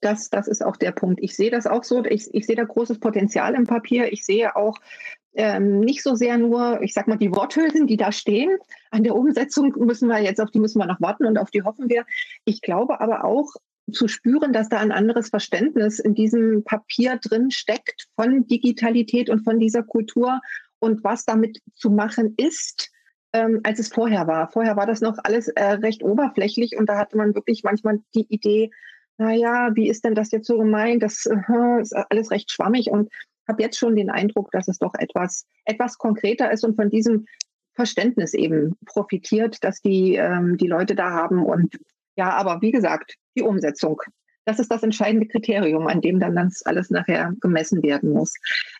[0.00, 1.20] Das, das ist auch der Punkt.
[1.22, 2.04] Ich sehe das auch so.
[2.04, 4.12] Ich, ich sehe da großes Potenzial im Papier.
[4.12, 4.78] Ich sehe auch
[5.34, 8.56] ähm, nicht so sehr nur, ich sag mal, die Worthülsen, die da stehen.
[8.90, 11.62] An der Umsetzung müssen wir jetzt, auf die müssen wir noch warten und auf die
[11.62, 12.04] hoffen wir.
[12.44, 13.54] Ich glaube aber auch
[13.92, 19.44] zu spüren, dass da ein anderes Verständnis in diesem Papier drin steckt von Digitalität und
[19.44, 20.40] von dieser Kultur
[20.78, 22.90] und was damit zu machen ist,
[23.32, 24.50] ähm, als es vorher war.
[24.52, 28.26] Vorher war das noch alles äh, recht oberflächlich und da hatte man wirklich manchmal die
[28.28, 28.70] Idee,
[29.18, 31.02] naja, wie ist denn das jetzt so gemeint?
[31.02, 33.10] Das äh, ist alles recht schwammig und
[33.48, 37.26] habe jetzt schon den Eindruck, dass es doch etwas, etwas konkreter ist und von diesem
[37.74, 41.44] Verständnis eben profitiert, dass die, ähm, die Leute da haben.
[41.44, 41.76] Und
[42.16, 44.00] ja, aber wie gesagt, die Umsetzung.
[44.46, 48.34] Das ist das entscheidende Kriterium, an dem dann das alles nachher gemessen werden muss.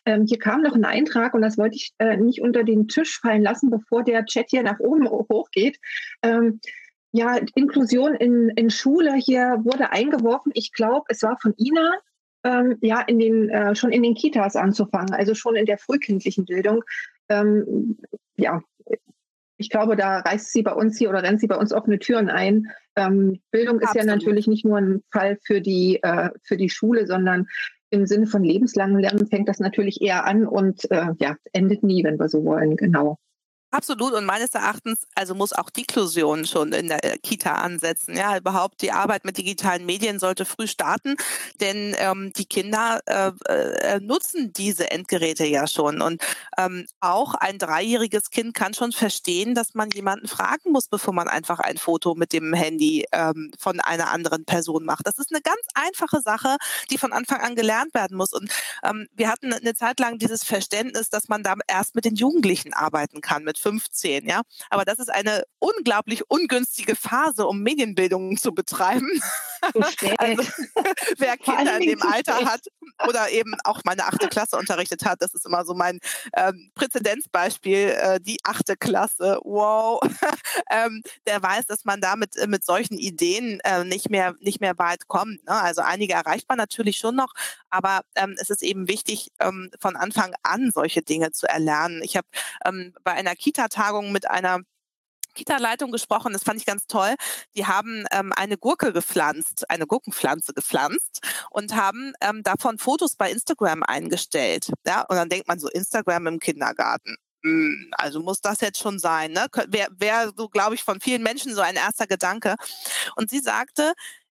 [0.05, 3.19] Ähm, hier kam noch ein Eintrag und das wollte ich äh, nicht unter den Tisch
[3.19, 5.79] fallen lassen, bevor der Chat hier nach oben hochgeht.
[6.23, 6.61] Ähm,
[7.13, 10.53] ja, Inklusion in, in Schule hier wurde eingeworfen.
[10.55, 11.95] Ich glaube, es war von Ina,
[12.45, 16.45] ähm, ja, in den, äh, schon in den Kitas anzufangen, also schon in der frühkindlichen
[16.45, 16.85] Bildung.
[17.29, 17.99] Ähm,
[18.37, 18.61] ja,
[19.57, 22.29] ich glaube, da reißt sie bei uns hier oder rennt sie bei uns offene Türen
[22.29, 22.71] ein.
[22.97, 24.07] Ähm, Bildung ist Absolut.
[24.09, 27.47] ja natürlich nicht nur ein Fall für die, äh, für die Schule, sondern
[27.91, 32.03] im Sinne von lebenslangem Lernen fängt das natürlich eher an und äh, ja, endet nie,
[32.05, 33.19] wenn wir so wollen, genau.
[33.75, 38.17] Absolut und meines Erachtens also muss auch Deklusion schon in der Kita ansetzen.
[38.17, 41.17] Ja, überhaupt die Arbeit mit digitalen Medien sollte früh starten,
[41.61, 46.23] denn ähm, die Kinder äh, äh, nutzen diese Endgeräte ja schon und
[46.57, 51.27] ähm, auch ein dreijähriges Kind kann schon verstehen, dass man jemanden fragen muss, bevor man
[51.27, 55.05] einfach ein Foto mit dem Handy ähm, von einer anderen Person macht.
[55.05, 56.59] Das ist eine ganz einfache Sache,
[56.93, 58.53] die von Anfang an gelernt werden muss und
[58.85, 62.73] ähm, wir hatten eine Zeit lang dieses Verständnis, dass man da erst mit den Jugendlichen
[62.73, 64.43] arbeiten kann, mit 15, ja.
[64.69, 69.09] Aber das ist eine unglaublich ungünstige Phase, um Medienbildung zu betreiben.
[70.19, 70.43] also,
[71.19, 72.61] wer Kinder in dem Alter hat
[73.09, 76.01] oder eben auch meine achte Klasse unterrichtet hat, das ist immer so mein
[76.37, 80.01] ähm, Präzedenzbeispiel, äh, die achte Klasse, wow,
[80.71, 84.79] ähm, der weiß, dass man damit äh, mit solchen Ideen äh, nicht mehr nicht mehr
[84.79, 85.45] weit kommt.
[85.47, 85.53] Ne?
[85.53, 87.33] Also einige erreicht man natürlich schon noch,
[87.71, 92.03] aber ähm, es ist eben wichtig, ähm, von Anfang an solche Dinge zu erlernen.
[92.03, 92.27] Ich habe
[92.67, 94.61] ähm, bei einer Kita Kita-Tagung mit einer
[95.35, 97.15] Kita-Leitung gesprochen, das fand ich ganz toll.
[97.57, 103.31] Die haben ähm, eine Gurke gepflanzt, eine Gurkenpflanze gepflanzt und haben ähm, davon Fotos bei
[103.31, 104.73] Instagram eingestellt.
[104.87, 105.03] Ja?
[105.03, 107.17] Und dann denkt man so, Instagram im Kindergarten.
[107.43, 109.33] Hm, also muss das jetzt schon sein.
[109.33, 109.47] Ne?
[109.69, 112.55] Wäre wär so, glaube ich, von vielen Menschen so ein erster Gedanke.
[113.17, 113.93] Und sie sagte,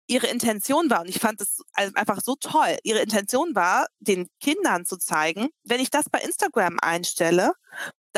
[0.08, 4.84] ihre Intention war, und ich fand das einfach so toll, ihre Intention war, den Kindern
[4.84, 7.52] zu zeigen, wenn ich das bei Instagram einstelle,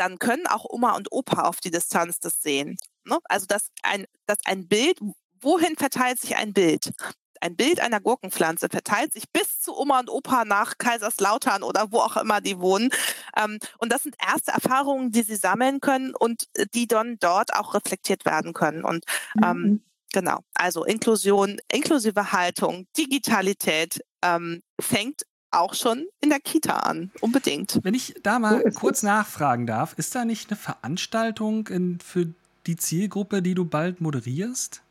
[0.01, 2.75] dann können auch Oma und Opa auf die Distanz das sehen.
[3.05, 3.19] Ne?
[3.25, 4.99] Also dass ein, dass ein Bild,
[5.39, 6.91] wohin verteilt sich ein Bild?
[7.39, 11.99] Ein Bild einer Gurkenpflanze verteilt sich bis zu Oma und Opa nach Kaiserslautern oder wo
[11.99, 12.89] auch immer die wohnen.
[13.37, 17.53] Ähm, und das sind erste Erfahrungen, die sie sammeln können und äh, die dann dort
[17.53, 18.83] auch reflektiert werden können.
[18.83, 19.05] Und
[19.43, 19.83] ähm, mhm.
[20.13, 25.21] genau, also Inklusion, inklusive Haltung, Digitalität ähm, fängt
[25.51, 27.79] auch schon in der Kita an, unbedingt.
[27.83, 32.27] Wenn ich da mal kurz nachfragen darf, ist da nicht eine Veranstaltung in, für
[32.67, 34.81] die Zielgruppe, die du bald moderierst?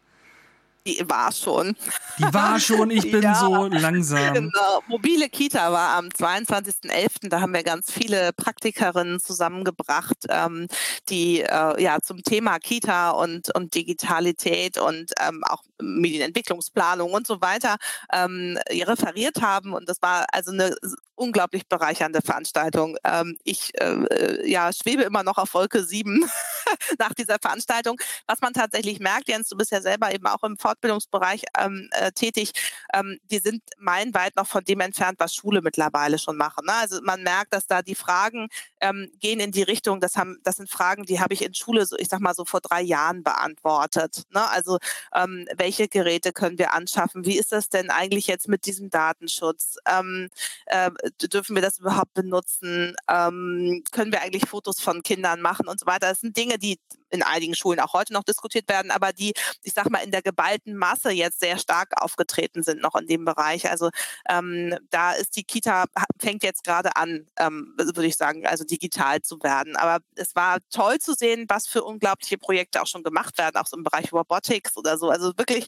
[0.86, 1.76] Die war schon.
[2.18, 4.32] Die war schon, ich bin ja, so langsam.
[4.34, 4.82] Genau.
[4.88, 7.28] Mobile Kita war am 22.11.
[7.28, 10.68] Da haben wir ganz viele Praktikerinnen zusammengebracht, ähm,
[11.08, 17.40] die äh, ja zum Thema Kita und, und Digitalität und ähm, auch Medienentwicklungsplanung und so
[17.40, 17.76] weiter
[18.12, 19.74] ähm, referiert haben.
[19.74, 20.74] Und das war also eine
[21.20, 22.96] unglaublich bereichernde Veranstaltung.
[23.04, 26.24] Ähm, ich äh, ja, schwebe immer noch auf Wolke 7
[26.98, 28.00] nach dieser Veranstaltung.
[28.26, 32.12] Was man tatsächlich merkt, Jens, du bist ja selber eben auch im Fortbildungsbereich ähm, äh,
[32.12, 32.52] tätig,
[32.94, 36.64] ähm, die sind meilenweit noch von dem entfernt, was Schule mittlerweile schon machen.
[36.66, 36.72] Ne?
[36.74, 38.48] Also man merkt, dass da die Fragen
[38.80, 41.84] ähm, gehen in die Richtung, das, haben, das sind Fragen, die habe ich in Schule,
[41.86, 44.22] so, ich sag mal so vor drei Jahren beantwortet.
[44.30, 44.48] Ne?
[44.50, 44.78] Also
[45.14, 47.24] ähm, welche Geräte können wir anschaffen?
[47.24, 49.76] Wie ist das denn eigentlich jetzt mit diesem Datenschutz?
[49.86, 50.28] Ähm,
[50.66, 50.90] äh,
[51.32, 52.94] dürfen wir das überhaupt benutzen?
[53.08, 56.08] Ähm, können wir eigentlich Fotos von Kindern machen und so weiter?
[56.08, 56.78] Das sind Dinge, die
[57.10, 59.32] in einigen Schulen auch heute noch diskutiert werden, aber die,
[59.62, 63.24] ich sag mal, in der geballten Masse jetzt sehr stark aufgetreten sind noch in dem
[63.24, 63.70] Bereich.
[63.70, 63.90] Also
[64.28, 65.84] ähm, da ist die Kita,
[66.18, 69.76] fängt jetzt gerade an, ähm, würde ich sagen, also digital zu werden.
[69.76, 73.66] Aber es war toll zu sehen, was für unglaubliche Projekte auch schon gemacht werden, auch
[73.66, 75.10] so im Bereich Robotics oder so.
[75.10, 75.66] Also wirklich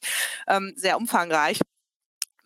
[0.48, 1.60] ähm, sehr umfangreich.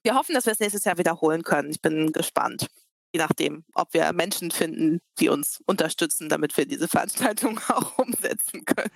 [0.02, 1.70] Wir hoffen, dass wir es nächstes Jahr wiederholen können.
[1.70, 2.68] Ich bin gespannt
[3.12, 8.64] je nachdem, ob wir Menschen finden, die uns unterstützen, damit wir diese Veranstaltung auch umsetzen
[8.64, 8.90] können.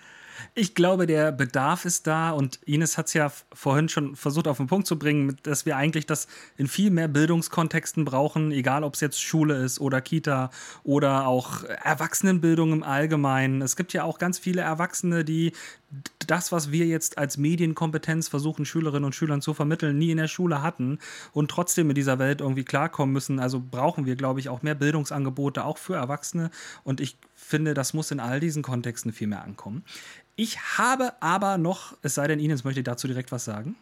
[0.54, 4.56] Ich glaube, der Bedarf ist da und Ines hat es ja vorhin schon versucht auf
[4.56, 6.26] den Punkt zu bringen, dass wir eigentlich das
[6.56, 10.50] in viel mehr Bildungskontexten brauchen, egal ob es jetzt Schule ist oder Kita
[10.82, 13.62] oder auch Erwachsenenbildung im Allgemeinen.
[13.62, 15.52] Es gibt ja auch ganz viele Erwachsene, die
[16.26, 20.28] das, was wir jetzt als Medienkompetenz versuchen, Schülerinnen und Schülern zu vermitteln, nie in der
[20.28, 20.98] Schule hatten
[21.32, 23.40] und trotzdem in dieser Welt irgendwie klarkommen müssen.
[23.40, 26.50] Also brauchen wir, glaube ich, auch mehr Bildungsangebote, auch für Erwachsene.
[26.84, 27.18] Und ich
[27.50, 29.84] finde, das muss in all diesen Kontexten viel mehr ankommen.
[30.36, 33.76] Ich habe aber noch, es sei denn, Ines möchte dazu direkt was sagen.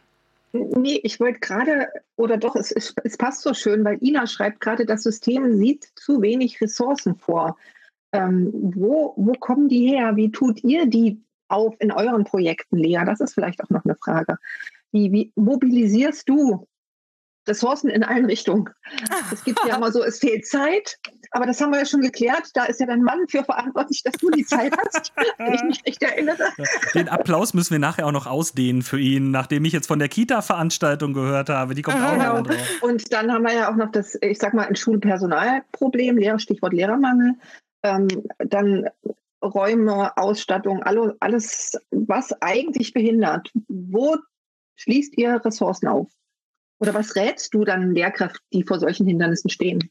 [0.53, 4.87] Nee, ich wollte gerade, oder doch, es, es, passt so schön, weil Ina schreibt gerade,
[4.87, 7.57] das System sieht zu wenig Ressourcen vor.
[8.13, 10.17] Ähm, wo, wo kommen die her?
[10.17, 13.03] Wie tut ihr die auf in euren Projekten, Lea?
[13.05, 14.39] Das ist vielleicht auch noch eine Frage.
[14.91, 16.67] Wie, wie mobilisierst du
[17.49, 18.69] Ressourcen in allen Richtungen?
[19.33, 20.99] Es gibt ja immer so, es fehlt Zeit,
[21.33, 22.51] aber das haben wir ja schon geklärt.
[22.55, 25.83] Da ist ja dein Mann für verantwortlich, dass du die Zeit hast, wenn ich mich
[25.87, 26.49] recht erinnere.
[26.95, 30.09] Den Applaus müssen wir nachher auch noch ausdehnen für ihn, nachdem ich jetzt von der
[30.09, 31.75] Kita-Veranstaltung gehört habe.
[31.75, 32.39] Die kommt auch genau.
[32.39, 32.83] noch drauf.
[32.83, 37.35] Und dann haben wir ja auch noch das, ich sag mal, ein Schulpersonalproblem, Stichwort Lehrermangel.
[37.83, 38.89] Ähm, dann
[39.43, 43.51] Räume, Ausstattung, alles, was eigentlich behindert.
[43.69, 44.17] Wo
[44.77, 46.09] schließt ihr Ressourcen auf?
[46.81, 49.91] Oder was rätst du dann Lehrkräften, die vor solchen Hindernissen stehen?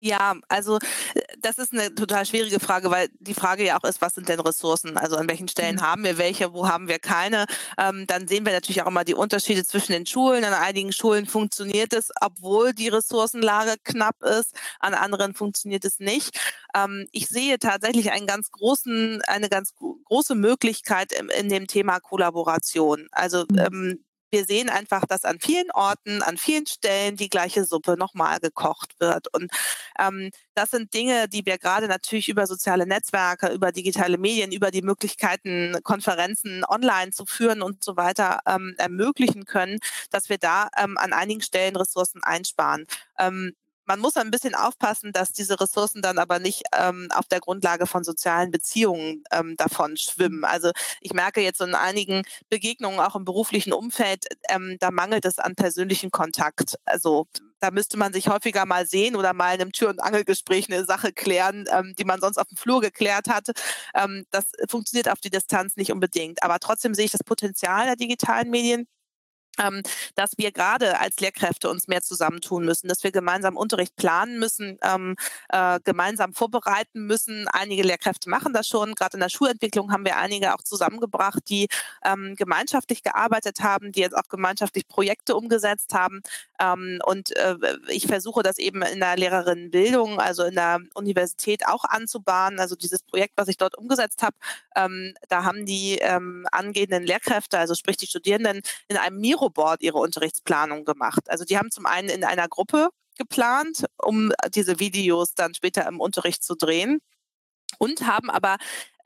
[0.00, 0.76] Ja, also
[1.14, 4.28] äh, das ist eine total schwierige Frage, weil die Frage ja auch ist, was sind
[4.28, 4.96] denn Ressourcen?
[4.96, 5.80] Also an welchen Stellen mhm.
[5.80, 7.46] haben wir welche, wo haben wir keine?
[7.76, 10.44] Ähm, dann sehen wir natürlich auch immer die Unterschiede zwischen den Schulen.
[10.44, 14.54] An einigen Schulen funktioniert es, obwohl die Ressourcenlage knapp ist.
[14.78, 16.38] An anderen funktioniert es nicht.
[16.76, 21.98] Ähm, ich sehe tatsächlich einen ganz großen, eine ganz große Möglichkeit in, in dem Thema
[21.98, 23.08] Kollaboration.
[23.10, 23.58] Also mhm.
[23.58, 28.40] ähm, wir sehen einfach, dass an vielen Orten, an vielen Stellen die gleiche Suppe nochmal
[28.40, 29.32] gekocht wird.
[29.34, 29.50] Und
[29.98, 34.70] ähm, das sind Dinge, die wir gerade natürlich über soziale Netzwerke, über digitale Medien, über
[34.70, 39.78] die Möglichkeiten, Konferenzen online zu führen und so weiter ähm, ermöglichen können,
[40.10, 42.86] dass wir da ähm, an einigen Stellen Ressourcen einsparen.
[43.18, 43.54] Ähm,
[43.88, 47.86] man muss ein bisschen aufpassen, dass diese Ressourcen dann aber nicht ähm, auf der Grundlage
[47.86, 50.44] von sozialen Beziehungen ähm, davon schwimmen.
[50.44, 50.70] Also
[51.00, 55.54] ich merke jetzt in einigen Begegnungen auch im beruflichen Umfeld, ähm, da mangelt es an
[55.54, 56.76] persönlichen Kontakt.
[56.84, 57.26] Also
[57.60, 60.84] da müsste man sich häufiger mal sehen oder mal in einem Tür- und Angelgespräch eine
[60.84, 63.48] Sache klären, ähm, die man sonst auf dem Flur geklärt hat.
[63.94, 66.42] Ähm, das funktioniert auf die Distanz nicht unbedingt.
[66.42, 68.86] Aber trotzdem sehe ich das Potenzial der digitalen Medien
[69.62, 69.82] ähm,
[70.14, 74.78] dass wir gerade als Lehrkräfte uns mehr zusammentun müssen, dass wir gemeinsam Unterricht planen müssen,
[74.82, 75.16] ähm,
[75.48, 77.48] äh, gemeinsam vorbereiten müssen.
[77.48, 78.94] Einige Lehrkräfte machen das schon.
[78.94, 81.68] Gerade in der Schulentwicklung haben wir einige auch zusammengebracht, die
[82.04, 86.22] ähm, gemeinschaftlich gearbeitet haben, die jetzt auch gemeinschaftlich Projekte umgesetzt haben.
[86.60, 87.56] Ähm, und äh,
[87.88, 92.60] ich versuche das eben in der Lehrerinnenbildung, also in der Universität auch anzubahnen.
[92.60, 94.36] Also dieses Projekt, was ich dort umgesetzt habe,
[94.76, 99.82] ähm, da haben die ähm, angehenden Lehrkräfte, also sprich die Studierenden, in einem Miro Miroboard
[99.82, 101.28] ihre Unterrichtsplanung gemacht.
[101.28, 106.00] Also die haben zum einen in einer Gruppe geplant, um diese Videos dann später im
[106.00, 107.00] Unterricht zu drehen
[107.78, 108.56] und haben aber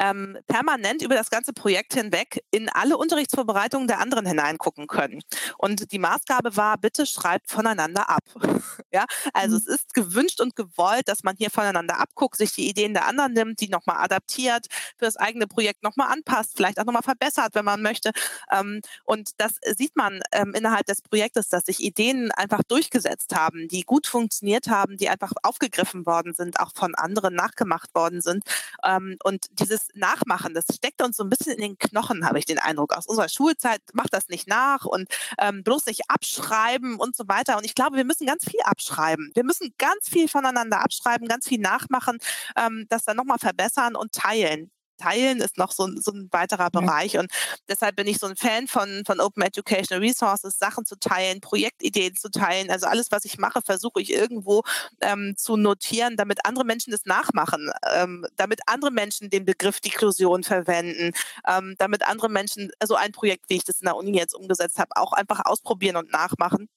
[0.03, 5.23] ähm, permanent über das ganze Projekt hinweg in alle Unterrichtsvorbereitungen der anderen hineingucken können.
[5.59, 8.25] Und die Maßgabe war, bitte schreibt voneinander ab.
[8.93, 9.63] ja, also mhm.
[9.63, 13.33] es ist gewünscht und gewollt, dass man hier voneinander abguckt, sich die Ideen der anderen
[13.33, 14.67] nimmt, die nochmal adaptiert,
[14.99, 18.11] für das eigene Projekt nochmal anpasst, vielleicht auch nochmal verbessert, wenn man möchte.
[18.51, 23.69] Ähm, und das sieht man ähm, innerhalb des Projektes, dass sich Ideen einfach durchgesetzt haben,
[23.69, 28.43] die gut funktioniert haben, die einfach aufgegriffen worden sind, auch von anderen nachgemacht worden sind.
[28.85, 32.45] Ähm, und dieses Nachmachen, das steckt uns so ein bisschen in den Knochen, habe ich
[32.45, 32.93] den Eindruck.
[32.97, 37.57] Aus unserer Schulzeit macht das nicht nach und ähm, bloß nicht abschreiben und so weiter.
[37.57, 39.31] Und ich glaube, wir müssen ganz viel abschreiben.
[39.35, 42.19] Wir müssen ganz viel voneinander abschreiben, ganz viel nachmachen,
[42.57, 44.71] ähm, das dann nochmal verbessern und teilen
[45.03, 47.19] teilen ist noch so, so ein weiterer Bereich.
[47.19, 47.31] Und
[47.69, 52.15] deshalb bin ich so ein Fan von, von Open Educational Resources, Sachen zu teilen, Projektideen
[52.15, 52.71] zu teilen.
[52.71, 54.63] Also alles, was ich mache, versuche ich irgendwo
[55.01, 60.45] ähm, zu notieren, damit andere Menschen das nachmachen, ähm, damit andere Menschen den Begriff Deklusion
[60.45, 61.13] verwenden,
[61.49, 64.35] ähm, damit andere Menschen so also ein Projekt, wie ich das in der Uni jetzt
[64.35, 66.69] umgesetzt habe, auch einfach ausprobieren und nachmachen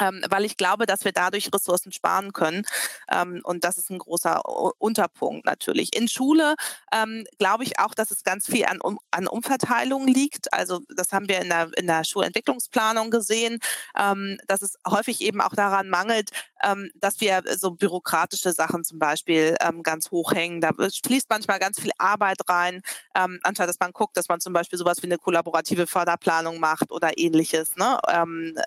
[0.00, 2.64] ähm, weil ich glaube, dass wir dadurch Ressourcen sparen können.
[3.10, 4.42] Ähm, und das ist ein großer
[4.80, 5.94] Unterpunkt natürlich.
[5.94, 6.54] In Schule
[6.92, 10.52] ähm, glaube ich auch, dass es ganz viel an, um, an Umverteilung liegt.
[10.52, 13.58] Also das haben wir in der, in der Schulentwicklungsplanung gesehen,
[13.96, 16.30] ähm, dass es häufig eben auch daran mangelt,
[16.62, 20.60] ähm, dass wir so bürokratische Sachen zum Beispiel ähm, ganz hoch hängen.
[20.60, 22.82] Da fließt manchmal ganz viel Arbeit rein,
[23.12, 27.18] anstatt dass man guckt, dass man zum Beispiel sowas wie eine kollaborative Förderplanung macht oder
[27.18, 27.76] ähnliches.
[27.76, 27.98] Ne?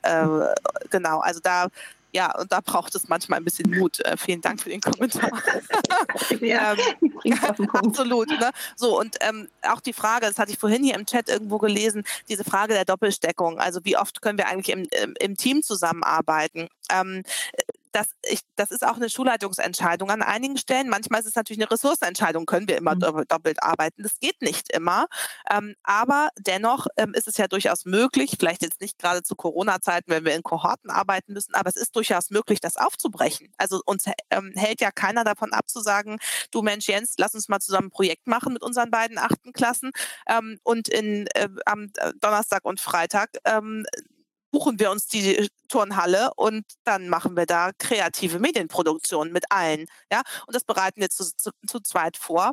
[0.04, 0.54] äh,
[0.90, 1.68] genau also da
[2.16, 4.00] ja, und da braucht es manchmal ein bisschen Mut.
[4.02, 5.32] Äh, vielen Dank für den Kommentar.
[6.42, 8.30] ja, ähm, absolut.
[8.30, 8.52] Ne?
[8.76, 12.04] So, und ähm, auch die Frage, das hatte ich vorhin hier im Chat irgendwo gelesen,
[12.30, 13.58] diese Frage der Doppelsteckung.
[13.58, 16.70] Also wie oft können wir eigentlich im, im, im Team zusammenarbeiten?
[16.92, 17.24] Ähm,
[17.94, 20.89] das, ich, das ist auch eine Schulleitungsentscheidung an einigen Stellen.
[20.89, 23.24] Manchmal ist es natürlich eine Ressourcenentscheidung, können wir immer mhm.
[23.28, 24.04] doppelt arbeiten.
[24.04, 25.06] Das geht nicht immer.
[25.50, 30.10] Ähm, aber dennoch ähm, ist es ja durchaus möglich, vielleicht jetzt nicht gerade zu Corona-Zeiten,
[30.10, 33.54] wenn wir in Kohorten arbeiten müssen, aber es ist durchaus möglich, das aufzubrechen.
[33.58, 36.18] Also uns ähm, hält ja keiner davon ab zu sagen,
[36.52, 39.91] du Mensch Jens, lass uns mal zusammen ein Projekt machen mit unseren beiden achten Klassen
[40.28, 43.86] ähm, und in, äh, am äh, Donnerstag und Freitag ähm,
[44.54, 49.88] buchen wir uns die Turnhalle und dann machen wir da kreative Medienproduktion mit allen.
[50.12, 50.22] Ja?
[50.45, 52.51] Und das bereiten wir zu, zu, zu zweit vor.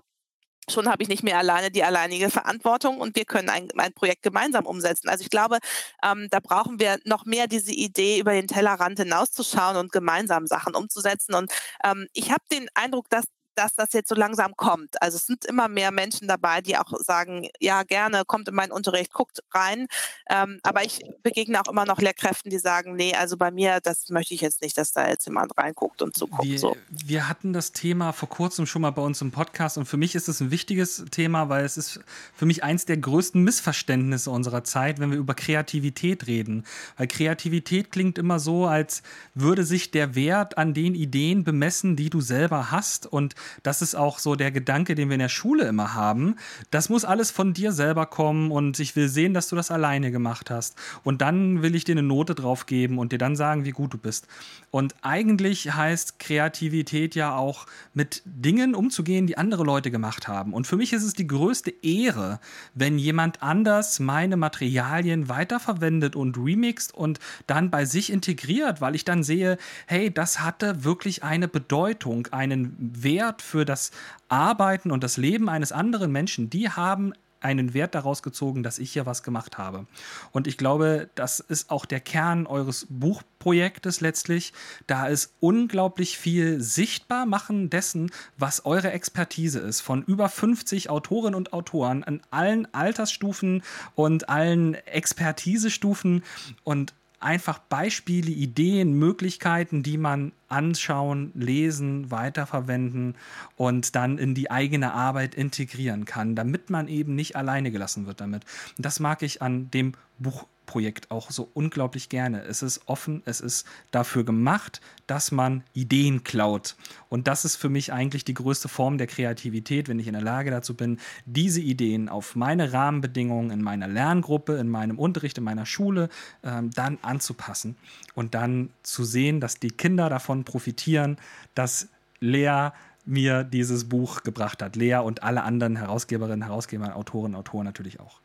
[0.70, 4.22] Schon habe ich nicht mehr alleine die alleinige Verantwortung und wir können ein, ein Projekt
[4.22, 5.09] gemeinsam umsetzen.
[5.09, 5.59] Also ich glaube,
[6.03, 10.74] ähm, da brauchen wir noch mehr diese Idee, über den Tellerrand hinauszuschauen und gemeinsam Sachen
[10.74, 11.34] umzusetzen.
[11.34, 11.53] Und
[11.84, 13.24] ähm, ich habe den Eindruck, dass
[13.55, 15.01] dass das jetzt so langsam kommt.
[15.03, 18.72] Also es sind immer mehr Menschen dabei, die auch sagen, ja gerne, kommt in meinen
[18.72, 19.86] Unterricht, guckt rein.
[20.28, 24.09] Ähm, aber ich begegne auch immer noch Lehrkräften, die sagen, nee, also bei mir, das
[24.09, 26.44] möchte ich jetzt nicht, dass da jetzt jemand reinguckt und zuguckt.
[26.44, 26.76] Wir, so.
[26.90, 30.14] wir hatten das Thema vor kurzem schon mal bei uns im Podcast und für mich
[30.14, 32.01] ist es ein wichtiges Thema, weil es ist
[32.34, 36.64] für mich eins der größten Missverständnisse unserer Zeit, wenn wir über Kreativität reden.
[36.96, 39.03] Weil Kreativität klingt immer so, als
[39.34, 43.95] würde sich der Wert an den Ideen bemessen, die du selber hast und das ist
[43.95, 46.36] auch so der Gedanke, den wir in der Schule immer haben.
[46.70, 50.11] Das muss alles von dir selber kommen und ich will sehen, dass du das alleine
[50.11, 50.76] gemacht hast.
[51.05, 53.95] Und dann will ich dir eine Note drauf geben und dir dann sagen, wie gut
[53.95, 54.26] du bist.
[54.70, 60.55] Und eigentlich heißt Kreativität ja auch mit Dingen umzugehen, die andere Leute gemacht haben.
[60.55, 62.41] Und für mich ist es die größte Ehre,
[62.74, 69.05] wenn jemand anders meine Materialien weiterverwendet und remixt und dann bei sich integriert, weil ich
[69.05, 73.91] dann sehe, hey, das hatte wirklich eine Bedeutung, einen Wert für das
[74.28, 78.93] Arbeiten und das Leben eines anderen Menschen, die haben einen Wert daraus gezogen, dass ich
[78.93, 79.87] hier was gemacht habe.
[80.33, 84.53] Und ich glaube, das ist auch der Kern eures Buchprojektes letztlich.
[84.87, 89.81] Da ist unglaublich viel sichtbar machen dessen, was eure Expertise ist.
[89.81, 93.62] Von über 50 Autorinnen und Autoren an allen Altersstufen
[93.95, 96.22] und allen Expertisestufen.
[96.62, 103.16] Und einfach Beispiele, Ideen, Möglichkeiten, die man anschauen, lesen, weiterverwenden
[103.57, 108.20] und dann in die eigene Arbeit integrieren kann, damit man eben nicht alleine gelassen wird
[108.20, 108.44] damit.
[108.76, 112.44] Und das mag ich an dem Buch Projekt auch so unglaublich gerne.
[112.44, 116.76] Es ist offen, es ist dafür gemacht, dass man Ideen klaut.
[117.09, 120.22] Und das ist für mich eigentlich die größte Form der Kreativität, wenn ich in der
[120.22, 125.44] Lage dazu bin, diese Ideen auf meine Rahmenbedingungen in meiner Lerngruppe, in meinem Unterricht, in
[125.44, 126.09] meiner Schule
[126.44, 127.74] ähm, dann anzupassen
[128.14, 131.16] und dann zu sehen, dass die Kinder davon profitieren,
[131.55, 131.88] dass
[132.20, 132.70] Lea
[133.05, 134.76] mir dieses Buch gebracht hat.
[134.76, 138.20] Lea und alle anderen Herausgeberinnen, Herausgeber, Autoren, Autoren natürlich auch.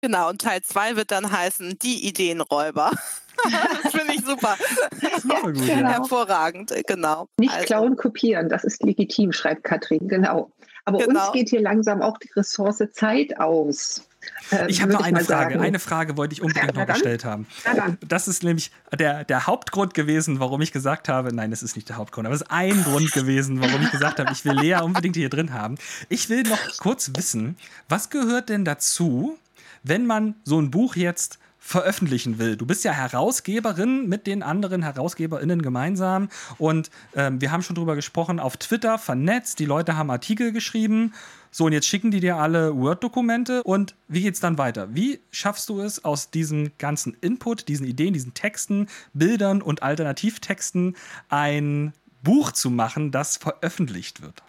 [0.00, 2.92] Genau, und Teil 2 wird dann heißen Die Ideenräuber.
[3.82, 4.56] das finde ich super.
[5.02, 5.88] Ja, gut, genau.
[5.88, 7.28] Hervorragend, genau.
[7.38, 7.66] Nicht also.
[7.66, 10.52] klauen, kopieren, das ist legitim, schreibt Katrin, genau.
[10.84, 11.24] Aber genau.
[11.24, 14.07] uns geht hier langsam auch die Ressource Zeit aus.
[14.50, 15.52] Äh, ich habe noch eine Frage.
[15.54, 15.60] Sagen.
[15.60, 17.46] Eine Frage wollte ich unbedingt ja, noch gestellt haben.
[17.64, 21.76] Ja, das ist nämlich der, der Hauptgrund gewesen, warum ich gesagt habe, nein, das ist
[21.76, 24.58] nicht der Hauptgrund, aber es ist ein Grund gewesen, warum ich gesagt habe, ich will
[24.58, 25.76] Lea unbedingt hier drin haben.
[26.08, 27.56] Ich will noch kurz wissen,
[27.88, 29.38] was gehört denn dazu,
[29.82, 31.38] wenn man so ein Buch jetzt
[31.68, 32.56] veröffentlichen will.
[32.56, 37.94] Du bist ja Herausgeberin mit den anderen HerausgeberInnen gemeinsam und ähm, wir haben schon drüber
[37.94, 41.12] gesprochen, auf Twitter vernetzt, die Leute haben Artikel geschrieben.
[41.50, 44.94] So, und jetzt schicken die dir alle Word-Dokumente und wie geht's dann weiter?
[44.94, 50.96] Wie schaffst du es aus diesem ganzen Input, diesen Ideen, diesen Texten, Bildern und Alternativtexten
[51.28, 51.92] ein
[52.22, 54.42] Buch zu machen, das veröffentlicht wird?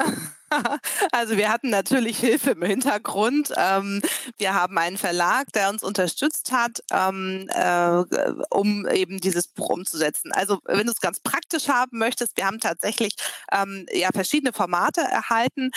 [1.12, 3.52] Also wir hatten natürlich Hilfe im Hintergrund.
[3.56, 4.02] Ähm,
[4.38, 8.02] wir haben einen Verlag, der uns unterstützt hat, ähm, äh,
[8.50, 10.32] um eben dieses Buch umzusetzen.
[10.32, 13.14] Also wenn du es ganz praktisch haben möchtest, wir haben tatsächlich
[13.52, 15.70] ähm, ja verschiedene Formate erhalten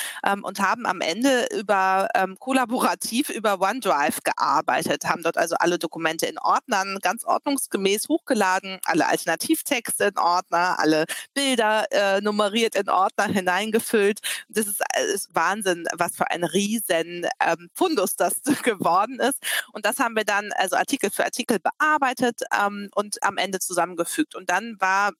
[0.43, 2.07] und haben am Ende über
[2.39, 9.07] kollaborativ über OneDrive gearbeitet, haben dort also alle Dokumente in Ordnern ganz ordnungsgemäß hochgeladen, alle
[9.07, 14.19] Alternativtexte in Ordner, alle Bilder äh, nummeriert in Ordner hineingefüllt.
[14.49, 19.39] Das das ist, äh, ist Wahnsinn, was für ein riesen ähm, Fundus das geworden ist.
[19.71, 24.35] Und das haben wir dann also Artikel für Artikel bearbeitet ähm, und am Ende zusammengefügt.
[24.35, 25.11] Und dann war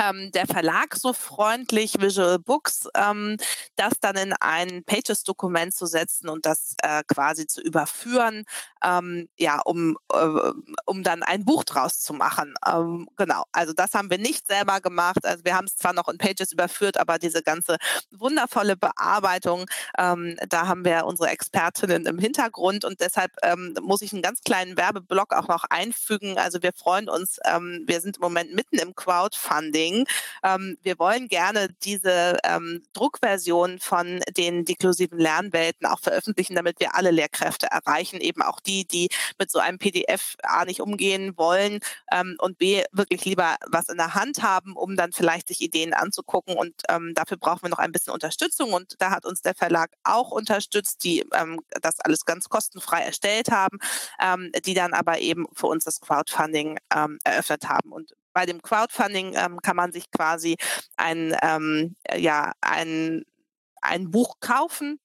[0.00, 3.36] ähm, der Verlag so freundlich, Visual Books, ähm,
[3.76, 8.44] das dann in ein Pages-Dokument zu setzen und das äh, quasi zu überführen,
[8.84, 10.52] ähm, ja, um, äh,
[10.86, 12.54] um dann ein Buch draus zu machen.
[12.66, 15.24] Ähm, genau, also das haben wir nicht selber gemacht.
[15.24, 17.76] Also wir haben es zwar noch in Pages überführt, aber diese ganze
[18.12, 19.66] wundervolle Bearbeitung,
[19.98, 24.42] ähm, da haben wir unsere Expertinnen im Hintergrund und deshalb ähm, muss ich einen ganz
[24.42, 26.38] kleinen Werbeblock auch noch einfügen.
[26.38, 29.87] Also wir freuen uns, wir sind im Moment mitten im Crowdfunding.
[29.88, 30.06] Marketing.
[30.42, 36.94] Ähm, wir wollen gerne diese ähm, Druckversion von den deklusiven Lernwelten auch veröffentlichen, damit wir
[36.94, 39.08] alle Lehrkräfte erreichen, eben auch die, die
[39.38, 41.80] mit so einem PDF A nicht umgehen wollen
[42.12, 45.94] ähm, und B wirklich lieber was in der Hand haben, um dann vielleicht sich Ideen
[45.94, 46.56] anzugucken.
[46.56, 48.72] Und ähm, dafür brauchen wir noch ein bisschen Unterstützung.
[48.72, 53.50] Und da hat uns der Verlag auch unterstützt, die ähm, das alles ganz kostenfrei erstellt
[53.50, 53.78] haben,
[54.20, 56.78] ähm, die dann aber eben für uns das Crowdfunding
[57.24, 57.92] eröffnet haben.
[57.92, 60.54] Und bei dem Crowdfunding ähm, kann man sich quasi
[60.96, 63.24] ein, ähm, ja, ein,
[63.82, 65.00] ein Buch kaufen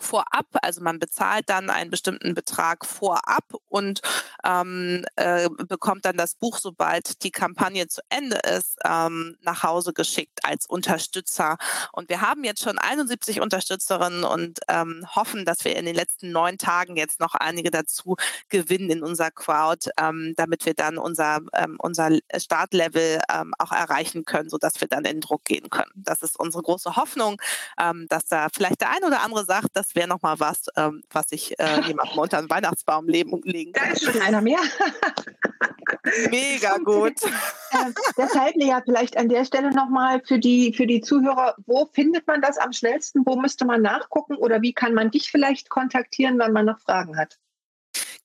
[0.00, 4.00] vorab, also man bezahlt dann einen bestimmten Betrag vorab und
[4.44, 9.92] ähm, äh, bekommt dann das Buch, sobald die Kampagne zu Ende ist, ähm, nach Hause
[9.92, 11.56] geschickt als Unterstützer.
[11.92, 16.30] Und wir haben jetzt schon 71 Unterstützerinnen und ähm, hoffen, dass wir in den letzten
[16.30, 18.16] neun Tagen jetzt noch einige dazu
[18.48, 24.24] gewinnen in unser Crowd, ähm, damit wir dann unser, ähm, unser Startlevel ähm, auch erreichen
[24.24, 25.92] können, sodass wir dann in Druck gehen können.
[25.94, 27.40] Das ist unsere große Hoffnung,
[28.08, 31.02] dass da vielleicht der ein oder andere sagt, dass das wäre noch mal was, ähm,
[31.10, 33.88] was ich äh, jemandem unter den Weihnachtsbaum legen, legen kann.
[33.88, 34.58] Da ist schon einer mehr.
[36.30, 37.22] Mega gut.
[37.22, 42.26] Äh, deshalb, Lea, vielleicht an der Stelle nochmal für die, für die Zuhörer, wo findet
[42.26, 43.22] man das am schnellsten?
[43.24, 47.16] Wo müsste man nachgucken oder wie kann man dich vielleicht kontaktieren, wenn man noch Fragen
[47.16, 47.38] hat?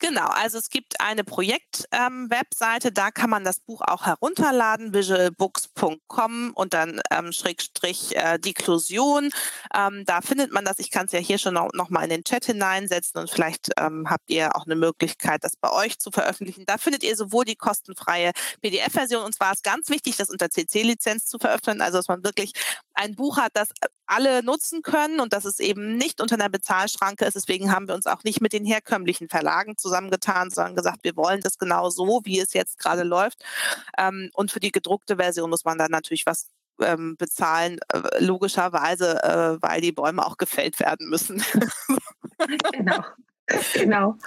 [0.02, 6.53] Genau, also es gibt eine Projekt-Webseite, ähm, da kann man das Buch auch herunterladen, visualbooks.com
[6.56, 9.30] und dann ähm, Schrägstrich äh, Deklusion.
[9.76, 10.80] Ähm, da findet man das.
[10.80, 13.69] Ich kann es ja hier schon noch, noch, mal in den Chat hineinsetzen und vielleicht
[13.78, 16.65] ähm, habt ihr auch eine Möglichkeit, das bei euch zu veröffentlichen.
[16.65, 21.28] Da findet ihr sowohl die kostenfreie PDF-Version und zwar ist ganz wichtig, das unter CC-Lizenz
[21.28, 22.53] zu veröffentlichen, also dass man wirklich
[23.02, 23.69] ein Buch hat, das
[24.06, 27.36] alle nutzen können und dass es eben nicht unter einer Bezahlschranke ist.
[27.36, 31.41] Deswegen haben wir uns auch nicht mit den herkömmlichen Verlagen zusammengetan, sondern gesagt, wir wollen
[31.41, 33.44] das genau so, wie es jetzt gerade läuft.
[33.98, 36.49] Ähm, und für die gedruckte Version muss man dann natürlich was
[36.80, 41.44] ähm, bezahlen, äh, logischerweise, äh, weil die Bäume auch gefällt werden müssen.
[42.72, 43.03] genau.
[43.73, 44.18] Genau.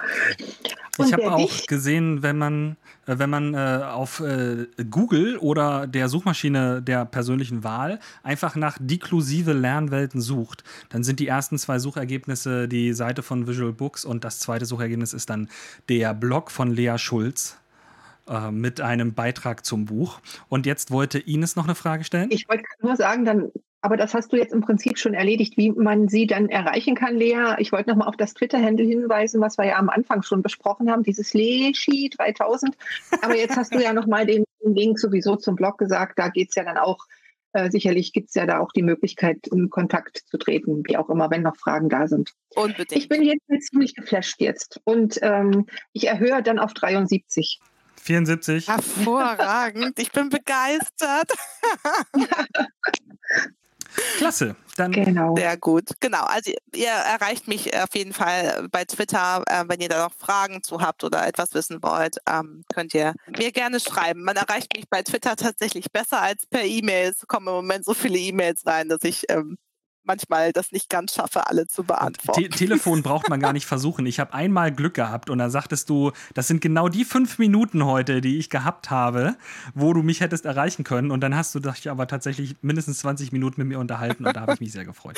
[0.97, 5.87] Und ich habe auch gesehen, wenn man, äh, wenn man äh, auf äh, Google oder
[5.87, 11.79] der Suchmaschine der persönlichen Wahl einfach nach deklusive Lernwelten sucht, dann sind die ersten zwei
[11.79, 15.49] Suchergebnisse die Seite von Visual Books und das zweite Suchergebnis ist dann
[15.89, 17.57] der Blog von Lea Schulz
[18.27, 20.19] äh, mit einem Beitrag zum Buch.
[20.47, 22.29] Und jetzt wollte Ines noch eine Frage stellen.
[22.31, 23.51] Ich wollte nur sagen, dann
[23.85, 27.15] aber das hast du jetzt im Prinzip schon erledigt, wie man sie dann erreichen kann,
[27.15, 27.53] Lea.
[27.59, 30.89] Ich wollte noch mal auf das Twitter-Handle hinweisen, was wir ja am Anfang schon besprochen
[30.89, 32.75] haben, dieses Leshi 3000.
[33.21, 36.17] Aber jetzt hast du ja noch mal den Link sowieso zum Blog gesagt.
[36.17, 37.05] Da geht es ja dann auch,
[37.53, 41.11] äh, sicherlich gibt es ja da auch die Möglichkeit, in Kontakt zu treten, wie auch
[41.11, 42.31] immer, wenn noch Fragen da sind.
[42.55, 42.91] Unbedingt.
[42.91, 47.59] Ich bin jetzt ziemlich geflasht jetzt und ähm, ich erhöhe dann auf 73.
[48.01, 48.67] 74.
[48.67, 49.99] Hervorragend.
[49.99, 51.31] Ich bin begeistert.
[54.17, 54.55] Klasse.
[54.75, 55.35] Dann genau.
[55.35, 55.91] Sehr gut.
[56.01, 56.23] Genau.
[56.25, 60.63] Also ihr erreicht mich auf jeden Fall bei Twitter, äh, wenn ihr da noch Fragen
[60.63, 64.23] zu habt oder etwas wissen wollt, ähm, könnt ihr mir gerne schreiben.
[64.23, 67.11] Man erreicht mich bei Twitter tatsächlich besser als per E-Mail.
[67.11, 69.57] Es kommen im Moment so viele E-Mails rein, dass ich ähm,
[70.05, 72.43] manchmal das nicht ganz schaffe, alle zu beantworten.
[72.43, 74.05] Te Telefon braucht man gar nicht versuchen.
[74.05, 77.85] Ich habe einmal Glück gehabt und dann sagtest du, das sind genau die fünf Minuten
[77.85, 79.35] heute, die ich gehabt habe,
[79.73, 81.11] wo du mich hättest erreichen können.
[81.11, 84.41] Und dann hast du dich aber tatsächlich mindestens 20 Minuten mit mir unterhalten und da
[84.41, 85.17] habe ich mich sehr gefreut.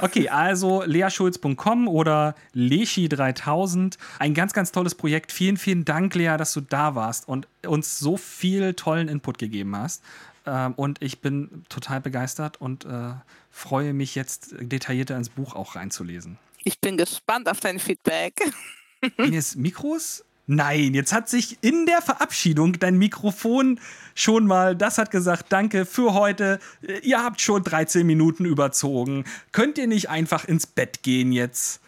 [0.00, 3.96] Okay, also leaschulz.com oder Leschi3000.
[4.18, 5.32] Ein ganz, ganz tolles Projekt.
[5.32, 9.76] Vielen, vielen Dank, Lea, dass du da warst und uns so viel tollen Input gegeben
[9.76, 10.02] hast.
[10.46, 13.12] Ähm, und ich bin total begeistert und äh,
[13.50, 16.38] freue mich jetzt detaillierter ins Buch auch reinzulesen.
[16.64, 18.40] Ich bin gespannt auf dein Feedback.
[19.18, 20.24] Ines, Mikros?
[20.46, 23.80] Nein, jetzt hat sich in der Verabschiedung dein Mikrofon
[24.14, 26.60] schon mal, das hat gesagt, danke für heute.
[27.02, 29.24] Ihr habt schon 13 Minuten überzogen.
[29.52, 31.80] Könnt ihr nicht einfach ins Bett gehen jetzt?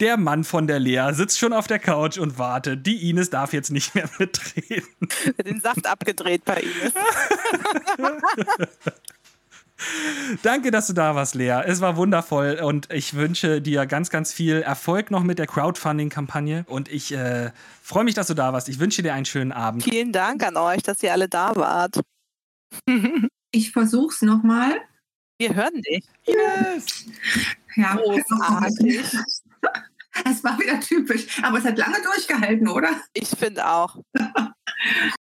[0.00, 2.86] Der Mann von der Lea sitzt schon auf der Couch und wartet.
[2.86, 4.86] Die Ines darf jetzt nicht mehr mitreden.
[5.44, 6.92] Den Saft abgedreht bei Ines.
[10.42, 11.62] Danke, dass du da warst, Lea.
[11.66, 16.64] Es war wundervoll und ich wünsche dir ganz, ganz viel Erfolg noch mit der Crowdfunding-Kampagne.
[16.68, 17.50] Und ich äh,
[17.82, 18.68] freue mich, dass du da warst.
[18.68, 19.84] Ich wünsche dir einen schönen Abend.
[19.84, 22.00] Vielen Dank an euch, dass ihr alle da wart.
[23.50, 24.80] ich versuch's nochmal.
[25.38, 26.04] Wir hören dich.
[26.24, 27.06] Yes!
[27.76, 29.04] Ja, großartig.
[30.24, 32.90] Es war wieder typisch, aber es hat lange durchgehalten, oder?
[33.12, 33.96] Ich finde auch.